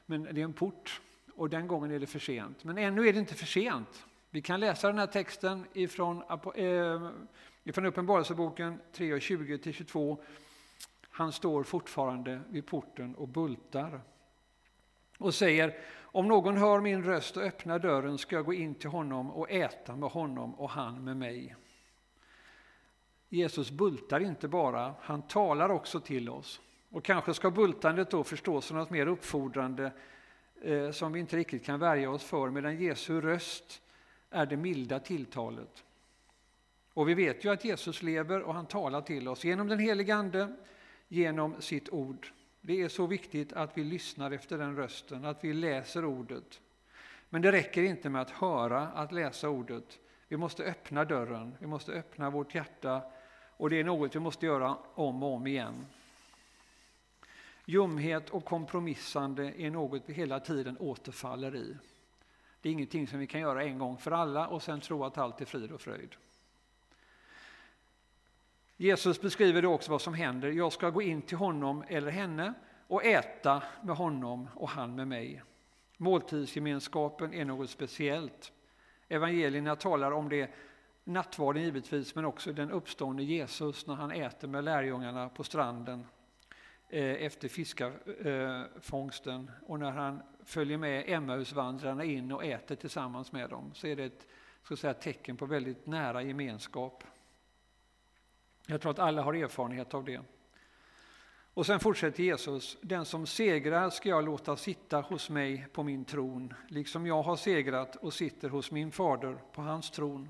men 0.05 0.23
det 0.23 0.41
är 0.41 0.45
en 0.45 0.53
port 0.53 1.01
och 1.35 1.49
den 1.49 1.67
gången 1.67 1.91
är 1.91 1.99
det 1.99 2.07
för 2.07 2.19
sent. 2.19 2.63
Men 2.63 2.77
ännu 2.77 3.07
är 3.07 3.13
det 3.13 3.19
inte 3.19 3.35
för 3.35 3.45
sent. 3.45 4.05
Vi 4.29 4.41
kan 4.41 4.59
läsa 4.59 4.87
den 4.87 4.99
här 4.99 5.07
texten 5.07 5.65
ifrån, 5.73 6.23
äh, 6.55 7.09
ifrån 7.63 7.85
Uppenbarelseboken 7.85 8.79
3.20-22. 8.93 10.17
Han 11.09 11.31
står 11.31 11.63
fortfarande 11.63 12.41
vid 12.49 12.65
porten 12.65 13.15
och 13.15 13.27
bultar 13.27 14.01
och 15.17 15.33
säger 15.33 15.77
om 16.01 16.27
någon 16.27 16.57
hör 16.57 16.81
min 16.81 17.03
röst 17.03 17.37
och 17.37 17.43
öppnar 17.43 17.79
dörren 17.79 18.17
ska 18.17 18.35
jag 18.35 18.45
gå 18.45 18.53
in 18.53 18.75
till 18.75 18.89
honom 18.89 19.31
och 19.31 19.51
äta 19.51 19.95
med 19.95 20.09
honom 20.09 20.55
och 20.55 20.69
han 20.69 21.03
med 21.03 21.17
mig. 21.17 21.55
Jesus 23.33 23.71
bultar 23.71 24.19
inte 24.19 24.47
bara, 24.47 24.95
han 25.01 25.21
talar 25.21 25.69
också 25.69 25.99
till 25.99 26.29
oss. 26.29 26.61
Och 26.89 27.03
kanske 27.03 27.33
ska 27.33 27.51
bultandet 27.51 28.11
då 28.11 28.23
förstås 28.23 28.65
som 28.65 28.77
något 28.77 28.89
mer 28.89 29.07
uppfordrande 29.07 29.91
eh, 30.61 30.91
som 30.91 31.13
vi 31.13 31.19
inte 31.19 31.37
riktigt 31.37 31.65
kan 31.65 31.79
värja 31.79 32.09
oss 32.09 32.23
för, 32.23 32.49
medan 32.49 32.77
Jesu 32.77 33.21
röst 33.21 33.81
är 34.29 34.45
det 34.45 34.57
milda 34.57 34.99
tilltalet. 34.99 35.83
Och 36.93 37.09
vi 37.09 37.13
vet 37.13 37.45
ju 37.45 37.51
att 37.51 37.65
Jesus 37.65 38.03
lever 38.03 38.41
och 38.41 38.53
han 38.53 38.65
talar 38.65 39.01
till 39.01 39.27
oss 39.27 39.43
genom 39.43 39.67
den 39.67 39.79
helige 39.79 40.15
Ande, 40.15 40.55
genom 41.07 41.61
sitt 41.61 41.89
ord. 41.89 42.27
Det 42.61 42.81
är 42.81 42.89
så 42.89 43.07
viktigt 43.07 43.53
att 43.53 43.77
vi 43.77 43.83
lyssnar 43.83 44.31
efter 44.31 44.57
den 44.57 44.75
rösten, 44.75 45.25
att 45.25 45.43
vi 45.43 45.53
läser 45.53 46.05
ordet. 46.05 46.61
Men 47.29 47.41
det 47.41 47.51
räcker 47.51 47.83
inte 47.83 48.09
med 48.09 48.21
att 48.21 48.29
höra, 48.29 48.87
att 48.87 49.11
läsa 49.11 49.49
ordet. 49.49 49.99
Vi 50.27 50.37
måste 50.37 50.63
öppna 50.63 51.05
dörren, 51.05 51.55
vi 51.59 51.67
måste 51.67 51.91
öppna 51.91 52.29
vårt 52.29 52.55
hjärta 52.55 53.01
och 53.61 53.69
det 53.69 53.79
är 53.79 53.83
något 53.83 54.15
vi 54.15 54.19
måste 54.19 54.45
göra 54.45 54.77
om 54.95 55.23
och 55.23 55.33
om 55.33 55.47
igen. 55.47 55.85
Ljumhet 57.65 58.29
och 58.29 58.45
kompromissande 58.45 59.61
är 59.61 59.71
något 59.71 60.01
vi 60.05 60.13
hela 60.13 60.39
tiden 60.39 60.77
återfaller 60.79 61.55
i. 61.55 61.77
Det 62.61 62.69
är 62.69 62.73
ingenting 62.73 63.07
som 63.07 63.19
vi 63.19 63.27
kan 63.27 63.41
göra 63.41 63.63
en 63.63 63.79
gång 63.79 63.97
för 63.97 64.11
alla 64.11 64.47
och 64.47 64.63
sen 64.63 64.81
tro 64.81 65.05
att 65.05 65.17
allt 65.17 65.41
är 65.41 65.45
frid 65.45 65.71
och 65.71 65.81
fröjd. 65.81 66.15
Jesus 68.77 69.21
beskriver 69.21 69.61
då 69.61 69.73
också 69.73 69.91
vad 69.91 70.01
som 70.01 70.13
händer. 70.13 70.51
Jag 70.51 70.73
ska 70.73 70.89
gå 70.89 71.01
in 71.01 71.21
till 71.21 71.37
honom 71.37 71.83
eller 71.87 72.11
henne 72.11 72.53
och 72.87 73.05
äta 73.05 73.63
med 73.83 73.95
honom 73.95 74.47
och 74.55 74.69
han 74.69 74.95
med 74.95 75.07
mig. 75.07 75.43
Måltidsgemenskapen 75.97 77.33
är 77.33 77.45
något 77.45 77.69
speciellt. 77.69 78.51
Evangelierna 79.09 79.75
talar 79.75 80.11
om 80.11 80.29
det 80.29 80.51
nattvarden 81.03 81.63
givetvis, 81.63 82.15
men 82.15 82.25
också 82.25 82.53
den 82.53 82.71
uppstående 82.71 83.23
Jesus 83.23 83.87
när 83.87 83.95
han 83.95 84.11
äter 84.11 84.47
med 84.47 84.63
lärjungarna 84.63 85.29
på 85.29 85.43
stranden 85.43 86.05
eh, 86.89 87.25
efter 87.25 87.47
fiskafångsten 87.47 89.51
och 89.67 89.79
när 89.79 89.91
han 89.91 90.21
följer 90.45 90.77
med 90.77 91.03
Emmausvandrarna 91.07 92.03
in 92.03 92.31
och 92.31 92.45
äter 92.45 92.75
tillsammans 92.75 93.31
med 93.31 93.49
dem 93.49 93.71
så 93.73 93.87
är 93.87 93.95
det 93.95 94.03
ett 94.03 94.27
ska 94.63 94.75
säga, 94.75 94.93
tecken 94.93 95.37
på 95.37 95.45
väldigt 95.45 95.85
nära 95.85 96.23
gemenskap. 96.23 97.03
Jag 98.67 98.81
tror 98.81 98.91
att 98.91 98.99
alla 98.99 99.21
har 99.21 99.33
erfarenhet 99.33 99.93
av 99.93 100.05
det. 100.05 100.21
Och 101.53 101.65
sen 101.65 101.79
fortsätter 101.79 102.23
Jesus. 102.23 102.77
Den 102.81 103.05
som 103.05 103.27
segrar 103.27 103.89
ska 103.89 104.09
jag 104.09 104.25
låta 104.25 104.55
sitta 104.55 105.01
hos 105.01 105.29
mig 105.29 105.67
på 105.73 105.83
min 105.83 106.05
tron, 106.05 106.53
liksom 106.67 107.05
jag 107.05 107.23
har 107.23 107.35
segrat 107.35 107.95
och 107.95 108.13
sitter 108.13 108.49
hos 108.49 108.71
min 108.71 108.91
fader 108.91 109.37
på 109.51 109.61
hans 109.61 109.91
tron. 109.91 110.29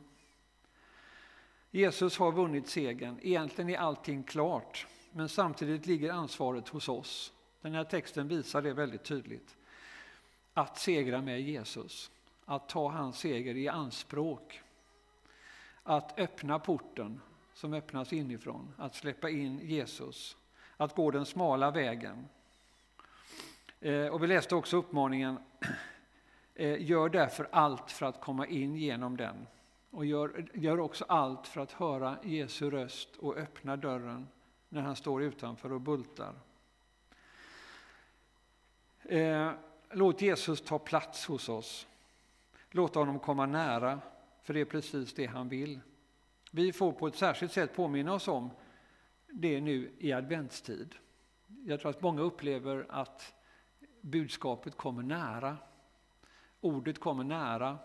Jesus 1.72 2.18
har 2.18 2.32
vunnit 2.32 2.68
segern. 2.68 3.20
Egentligen 3.22 3.70
är 3.70 3.78
allting 3.78 4.24
klart, 4.24 4.88
men 5.12 5.30
samtidigt 5.30 5.86
ligger 5.86 6.12
ansvaret 6.12 6.70
hos 6.70 6.90
oss. 6.90 7.34
Den 7.62 7.74
här 7.74 7.84
texten 7.84 8.28
visar 8.28 8.62
det 8.62 8.74
väldigt 8.74 9.04
tydligt. 9.04 9.58
Att 10.54 10.78
segra 10.78 11.22
med 11.22 11.42
Jesus, 11.42 12.12
att 12.46 12.70
ta 12.70 12.90
hans 12.90 13.20
seger 13.20 13.56
i 13.56 13.68
anspråk. 13.68 14.62
Att 15.84 16.20
öppna 16.20 16.60
porten 16.60 17.22
som 17.54 17.74
öppnas 17.74 18.14
inifrån, 18.14 18.74
att 18.78 18.96
släppa 18.96 19.30
in 19.30 19.60
Jesus, 19.60 20.38
att 20.78 20.96
gå 20.96 21.12
den 21.12 21.26
smala 21.26 21.72
vägen. 21.72 22.28
Eh, 23.80 24.06
och 24.06 24.24
vi 24.24 24.28
läste 24.28 24.56
också 24.56 24.78
uppmaningen, 24.78 25.38
eh, 26.56 26.82
gör 26.82 27.10
därför 27.10 27.48
allt 27.52 27.92
för 27.92 28.06
att 28.06 28.22
komma 28.22 28.48
in 28.48 28.76
genom 28.76 29.18
den. 29.18 29.48
Och 29.92 30.06
gör, 30.06 30.50
gör 30.54 30.80
också 30.80 31.06
allt 31.08 31.48
för 31.48 31.62
att 31.62 31.72
höra 31.72 32.18
Jesu 32.24 32.70
röst 32.70 33.16
och 33.16 33.38
öppna 33.38 33.78
dörren 33.78 34.28
när 34.70 34.82
han 34.82 34.96
står 34.96 35.24
utanför 35.24 35.72
och 35.72 35.82
bultar. 35.82 36.34
Eh, 39.04 39.52
låt 39.92 40.22
Jesus 40.22 40.62
ta 40.62 40.80
plats 40.80 41.26
hos 41.26 41.50
oss. 41.50 41.88
Låt 42.70 42.96
honom 42.96 43.20
komma 43.20 43.46
nära, 43.46 44.02
för 44.42 44.54
det 44.54 44.60
är 44.60 44.66
precis 44.66 45.14
det 45.14 45.26
han 45.26 45.50
vill. 45.50 45.80
Vi 46.52 46.74
får 46.74 46.92
på 46.92 47.08
ett 47.08 47.16
särskilt 47.16 47.52
sätt 47.52 47.76
påminna 47.76 48.14
oss 48.14 48.28
om 48.28 48.50
det 49.28 49.62
nu 49.62 49.92
i 49.98 50.14
adventstid. 50.14 50.96
Jag 51.66 51.80
tror 51.80 51.90
att 51.90 52.02
många 52.02 52.22
upplever 52.22 52.86
att 52.90 53.34
budskapet 54.02 54.78
kommer 54.78 55.04
nära. 55.04 55.58
Ordet 56.62 57.00
kommer 57.00 57.24
nära. 57.24 57.78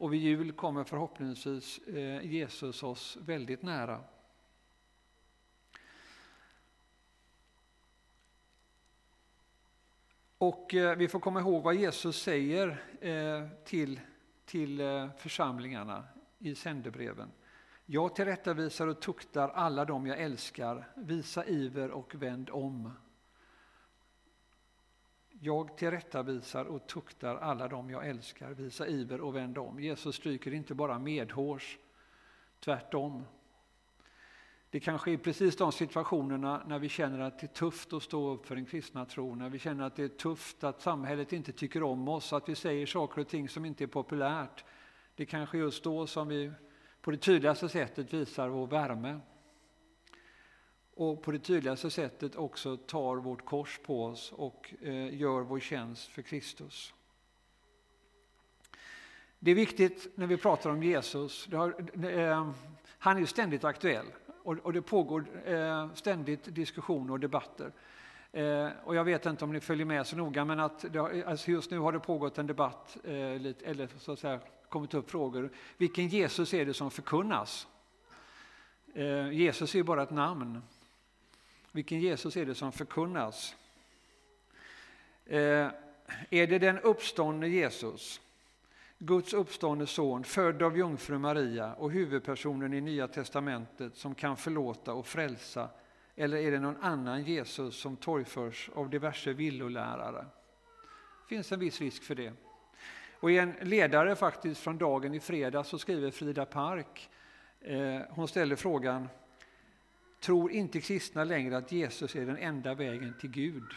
Och 0.00 0.12
vid 0.12 0.20
jul 0.20 0.52
kommer 0.52 0.84
förhoppningsvis 0.84 1.78
eh, 1.78 2.24
Jesus 2.24 2.82
oss 2.82 3.18
väldigt 3.20 3.62
nära. 3.62 4.00
Och 10.38 10.74
eh, 10.74 10.96
vi 10.96 11.08
får 11.08 11.20
komma 11.20 11.40
ihåg 11.40 11.62
vad 11.62 11.74
Jesus 11.74 12.22
säger 12.22 12.82
eh, 13.00 13.48
till, 13.64 14.00
till 14.44 14.78
församlingarna 15.18 16.04
i 16.38 16.54
sändebreven. 16.54 17.30
Jag 17.86 18.14
tillrättavisar 18.14 18.86
och 18.86 19.00
tuktar 19.00 19.48
alla 19.48 19.84
dem 19.84 20.06
jag 20.06 20.20
älskar. 20.20 20.88
Visa 20.94 21.44
iver 21.44 21.90
och 21.90 22.14
vänd 22.14 22.50
om. 22.50 22.92
Jag 25.42 25.76
tillrättavisar 25.76 26.64
och 26.64 26.86
tuktar 26.86 27.36
alla 27.36 27.68
dem 27.68 27.90
jag 27.90 28.06
älskar. 28.06 28.50
Visa 28.50 28.86
iver 28.86 29.20
och 29.20 29.36
vänd 29.36 29.58
om. 29.58 29.80
Jesus 29.80 30.16
stryker 30.16 30.54
inte 30.54 30.74
bara 30.74 30.98
medhårs, 30.98 31.78
tvärtom. 32.60 33.24
Det 34.70 34.80
kanske 34.80 35.12
är 35.12 35.16
precis 35.16 35.56
de 35.56 35.72
situationerna 35.72 36.62
när 36.66 36.78
vi 36.78 36.88
känner 36.88 37.20
att 37.20 37.38
det 37.38 37.46
är 37.46 37.54
tufft 37.54 37.92
att 37.92 38.02
stå 38.02 38.30
upp 38.30 38.46
för 38.46 38.54
den 38.54 38.66
kristna 38.66 39.04
tron, 39.04 39.38
när 39.38 39.48
vi 39.48 39.58
känner 39.58 39.84
att 39.84 39.96
det 39.96 40.04
är 40.04 40.08
tufft 40.08 40.64
att 40.64 40.80
samhället 40.80 41.32
inte 41.32 41.52
tycker 41.52 41.82
om 41.82 42.08
oss, 42.08 42.32
att 42.32 42.48
vi 42.48 42.54
säger 42.54 42.86
saker 42.86 43.20
och 43.20 43.28
ting 43.28 43.48
som 43.48 43.64
inte 43.64 43.84
är 43.84 43.88
populärt. 43.88 44.64
Det 45.14 45.26
kanske 45.26 45.56
är 45.56 45.60
just 45.60 45.84
då 45.84 46.06
som 46.06 46.28
vi 46.28 46.52
på 47.00 47.10
det 47.10 47.16
tydligaste 47.16 47.68
sättet 47.68 48.12
visar 48.12 48.48
vår 48.48 48.66
värme. 48.66 49.20
Och 51.00 51.22
på 51.22 51.30
det 51.30 51.38
tydligaste 51.38 51.90
sättet 51.90 52.36
också 52.36 52.76
tar 52.76 53.16
vårt 53.16 53.44
kors 53.44 53.80
på 53.86 54.04
oss 54.04 54.32
och 54.32 54.74
eh, 54.82 55.14
gör 55.14 55.40
vår 55.40 55.60
tjänst 55.60 56.08
för 56.08 56.22
Kristus. 56.22 56.94
Det 59.38 59.50
är 59.50 59.54
viktigt 59.54 60.08
när 60.14 60.26
vi 60.26 60.36
pratar 60.36 60.70
om 60.70 60.82
Jesus, 60.82 61.48
har, 61.52 61.74
eh, 62.06 62.50
han 62.98 63.18
är 63.18 63.26
ständigt 63.26 63.64
aktuell 63.64 64.06
och, 64.42 64.72
det 64.72 64.82
pågår 64.82 65.24
eh, 65.44 65.92
ständigt 65.94 66.54
diskussioner 66.54 67.12
och 67.12 67.20
debatter. 67.20 67.72
Eh, 68.32 68.68
och 68.84 68.94
jag 68.94 69.04
vet 69.04 69.26
inte 69.26 69.44
om 69.44 69.52
ni 69.52 69.60
följer 69.60 69.86
med 69.86 70.06
så 70.06 70.16
noga, 70.16 70.44
men 70.44 70.60
att 70.60 70.92
det, 70.92 71.24
alltså 71.26 71.50
just 71.50 71.70
nu 71.70 71.78
har 71.78 71.92
det 71.92 72.00
pågått 72.00 72.38
en 72.38 72.46
debatt, 72.46 72.96
eh, 73.04 73.12
eller 73.12 73.98
så 73.98 74.12
att 74.12 74.18
säga 74.18 74.40
kommit 74.68 74.94
upp 74.94 75.10
frågor. 75.10 75.50
Vilken 75.76 76.08
Jesus 76.08 76.54
är 76.54 76.66
det 76.66 76.74
som 76.74 76.90
förkunnas? 76.90 77.66
Jesus 79.32 79.74
är 79.74 79.78
ju 79.78 79.84
bara 79.84 80.02
ett 80.02 80.10
namn. 80.10 80.62
Vilken 81.72 82.00
Jesus 82.00 82.36
är 82.36 82.46
det 82.46 82.54
som 82.54 82.72
förkunnas? 82.72 83.56
Eh, 85.26 85.68
är 86.30 86.46
det 86.46 86.58
den 86.58 86.78
uppståndne 86.78 87.48
Jesus, 87.48 88.20
Guds 88.98 89.34
uppståndne 89.34 89.86
son, 89.86 90.24
född 90.24 90.62
av 90.62 90.76
jungfru 90.76 91.18
Maria 91.18 91.74
och 91.74 91.90
huvudpersonen 91.90 92.74
i 92.74 92.80
Nya 92.80 93.08
testamentet 93.08 93.96
som 93.96 94.14
kan 94.14 94.36
förlåta 94.36 94.92
och 94.92 95.06
frälsa? 95.06 95.68
Eller 96.16 96.36
är 96.36 96.50
det 96.50 96.58
någon 96.58 96.76
annan 96.80 97.22
Jesus 97.22 97.80
som 97.80 97.96
torgförs 97.96 98.70
av 98.74 98.90
diverse 98.90 99.32
villolärare? 99.32 100.26
Det 101.22 101.28
finns 101.28 101.52
en 101.52 101.60
viss 101.60 101.80
risk 101.80 102.02
för 102.02 102.14
det. 102.14 102.32
Och 103.20 103.30
I 103.30 103.38
en 103.38 103.54
ledare 103.60 104.16
faktiskt 104.16 104.60
från 104.60 104.78
dagen 104.78 105.14
i 105.14 105.20
fredag 105.20 105.64
så 105.64 105.78
skriver 105.78 106.10
Frida 106.10 106.46
Park, 106.46 107.10
eh, 107.60 108.00
hon 108.08 108.28
ställer 108.28 108.56
frågan 108.56 109.08
tror 110.20 110.52
inte 110.52 110.80
kristna 110.80 111.24
längre 111.24 111.56
att 111.56 111.72
Jesus 111.72 112.16
är 112.16 112.26
den 112.26 112.36
enda 112.36 112.74
vägen 112.74 113.14
till 113.20 113.30
Gud. 113.30 113.72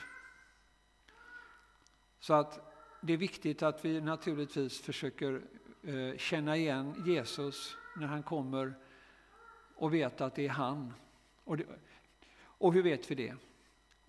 Så 2.20 2.34
att 2.34 2.74
det 3.02 3.14
är 3.14 3.18
viktigt 3.18 3.64
att 3.64 3.86
vi 3.86 4.02
naturligtvis 4.02 4.82
försöker 4.82 5.42
eh, 5.84 6.18
känna 6.18 6.58
igen 6.58 7.04
Jesus 7.06 7.78
när 7.96 8.08
han 8.08 8.24
kommer 8.24 8.74
och 9.76 9.94
veta 9.94 10.26
att 10.26 10.36
det 10.36 10.46
är 10.46 10.50
han. 10.50 10.94
Och, 11.44 11.58
det, 11.58 11.66
och 12.36 12.74
hur 12.74 12.84
vet 12.84 13.12
vi 13.12 13.16
det? 13.16 13.36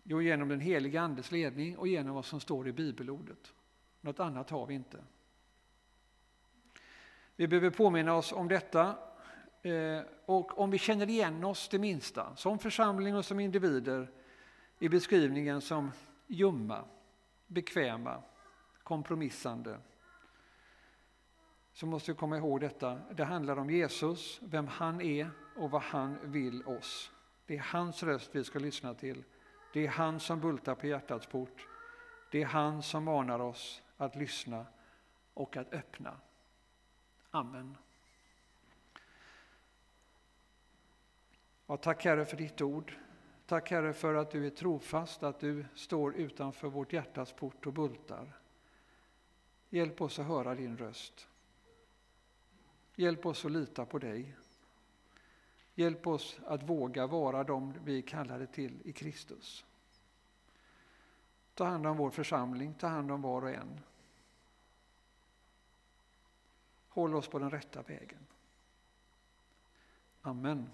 Jo, 0.02 0.22
genom 0.22 0.48
den 0.48 0.60
heliga 0.60 1.00
Andes 1.00 1.32
ledning 1.32 1.78
och 1.78 1.88
genom 1.88 2.14
vad 2.14 2.24
som 2.24 2.40
står 2.40 2.68
i 2.68 2.72
bibelordet. 2.72 3.52
Något 4.00 4.20
annat 4.20 4.50
har 4.50 4.66
vi 4.66 4.74
inte. 4.74 5.04
Vi 7.36 7.48
behöver 7.48 7.70
påminna 7.70 8.14
oss 8.14 8.32
om 8.32 8.48
detta 8.48 8.98
Eh, 9.64 10.02
och 10.24 10.58
om 10.58 10.70
vi 10.70 10.78
känner 10.78 11.10
igen 11.10 11.44
oss 11.44 11.68
det 11.68 11.78
minsta, 11.78 12.36
som 12.36 12.58
församling 12.58 13.16
och 13.16 13.24
som 13.24 13.40
individer, 13.40 14.10
i 14.78 14.88
beskrivningen 14.88 15.60
som 15.60 15.92
ljumma, 16.26 16.84
bekväma, 17.46 18.22
kompromissande, 18.82 19.78
så 21.72 21.86
måste 21.86 22.12
vi 22.12 22.18
komma 22.18 22.36
ihåg 22.36 22.60
detta. 22.60 23.00
Det 23.10 23.24
handlar 23.24 23.56
om 23.56 23.70
Jesus, 23.70 24.40
vem 24.42 24.66
han 24.66 25.00
är 25.00 25.30
och 25.56 25.70
vad 25.70 25.82
han 25.82 26.18
vill 26.22 26.62
oss. 26.62 27.10
Det 27.46 27.56
är 27.56 27.60
hans 27.72 28.02
röst 28.02 28.30
vi 28.32 28.44
ska 28.44 28.58
lyssna 28.58 28.94
till. 28.94 29.24
Det 29.72 29.86
är 29.86 29.88
han 29.88 30.20
som 30.20 30.40
bultar 30.40 30.74
på 30.74 30.86
hjärtats 30.86 31.26
port. 31.26 31.66
Det 32.30 32.42
är 32.42 32.46
han 32.46 32.82
som 32.82 33.04
manar 33.04 33.38
oss 33.38 33.82
att 33.96 34.16
lyssna 34.16 34.66
och 35.34 35.56
att 35.56 35.72
öppna. 35.72 36.16
Amen. 37.30 37.76
Ja, 41.66 41.76
tack 41.76 42.04
Herre 42.04 42.24
för 42.24 42.36
ditt 42.36 42.60
ord. 42.60 42.94
Tack 43.46 43.70
Herre 43.70 43.92
för 43.92 44.14
att 44.14 44.30
du 44.30 44.46
är 44.46 44.50
trofast, 44.50 45.22
att 45.22 45.40
du 45.40 45.64
står 45.74 46.14
utanför 46.14 46.68
vårt 46.68 46.92
hjärtas 46.92 47.32
port 47.32 47.66
och 47.66 47.72
bultar. 47.72 48.38
Hjälp 49.70 50.00
oss 50.00 50.18
att 50.18 50.26
höra 50.26 50.54
din 50.54 50.76
röst. 50.76 51.28
Hjälp 52.94 53.26
oss 53.26 53.44
att 53.44 53.52
lita 53.52 53.86
på 53.86 53.98
dig. 53.98 54.36
Hjälp 55.74 56.06
oss 56.06 56.40
att 56.46 56.62
våga 56.62 57.06
vara 57.06 57.44
de 57.44 57.74
vi 57.84 58.02
kallade 58.02 58.46
till 58.46 58.80
i 58.84 58.92
Kristus. 58.92 59.64
Ta 61.54 61.64
hand 61.64 61.86
om 61.86 61.96
vår 61.96 62.10
församling, 62.10 62.74
ta 62.74 62.86
hand 62.86 63.10
om 63.10 63.22
var 63.22 63.42
och 63.42 63.50
en. 63.50 63.80
Håll 66.88 67.14
oss 67.14 67.28
på 67.28 67.38
den 67.38 67.50
rätta 67.50 67.82
vägen. 67.82 68.26
Amen. 70.22 70.70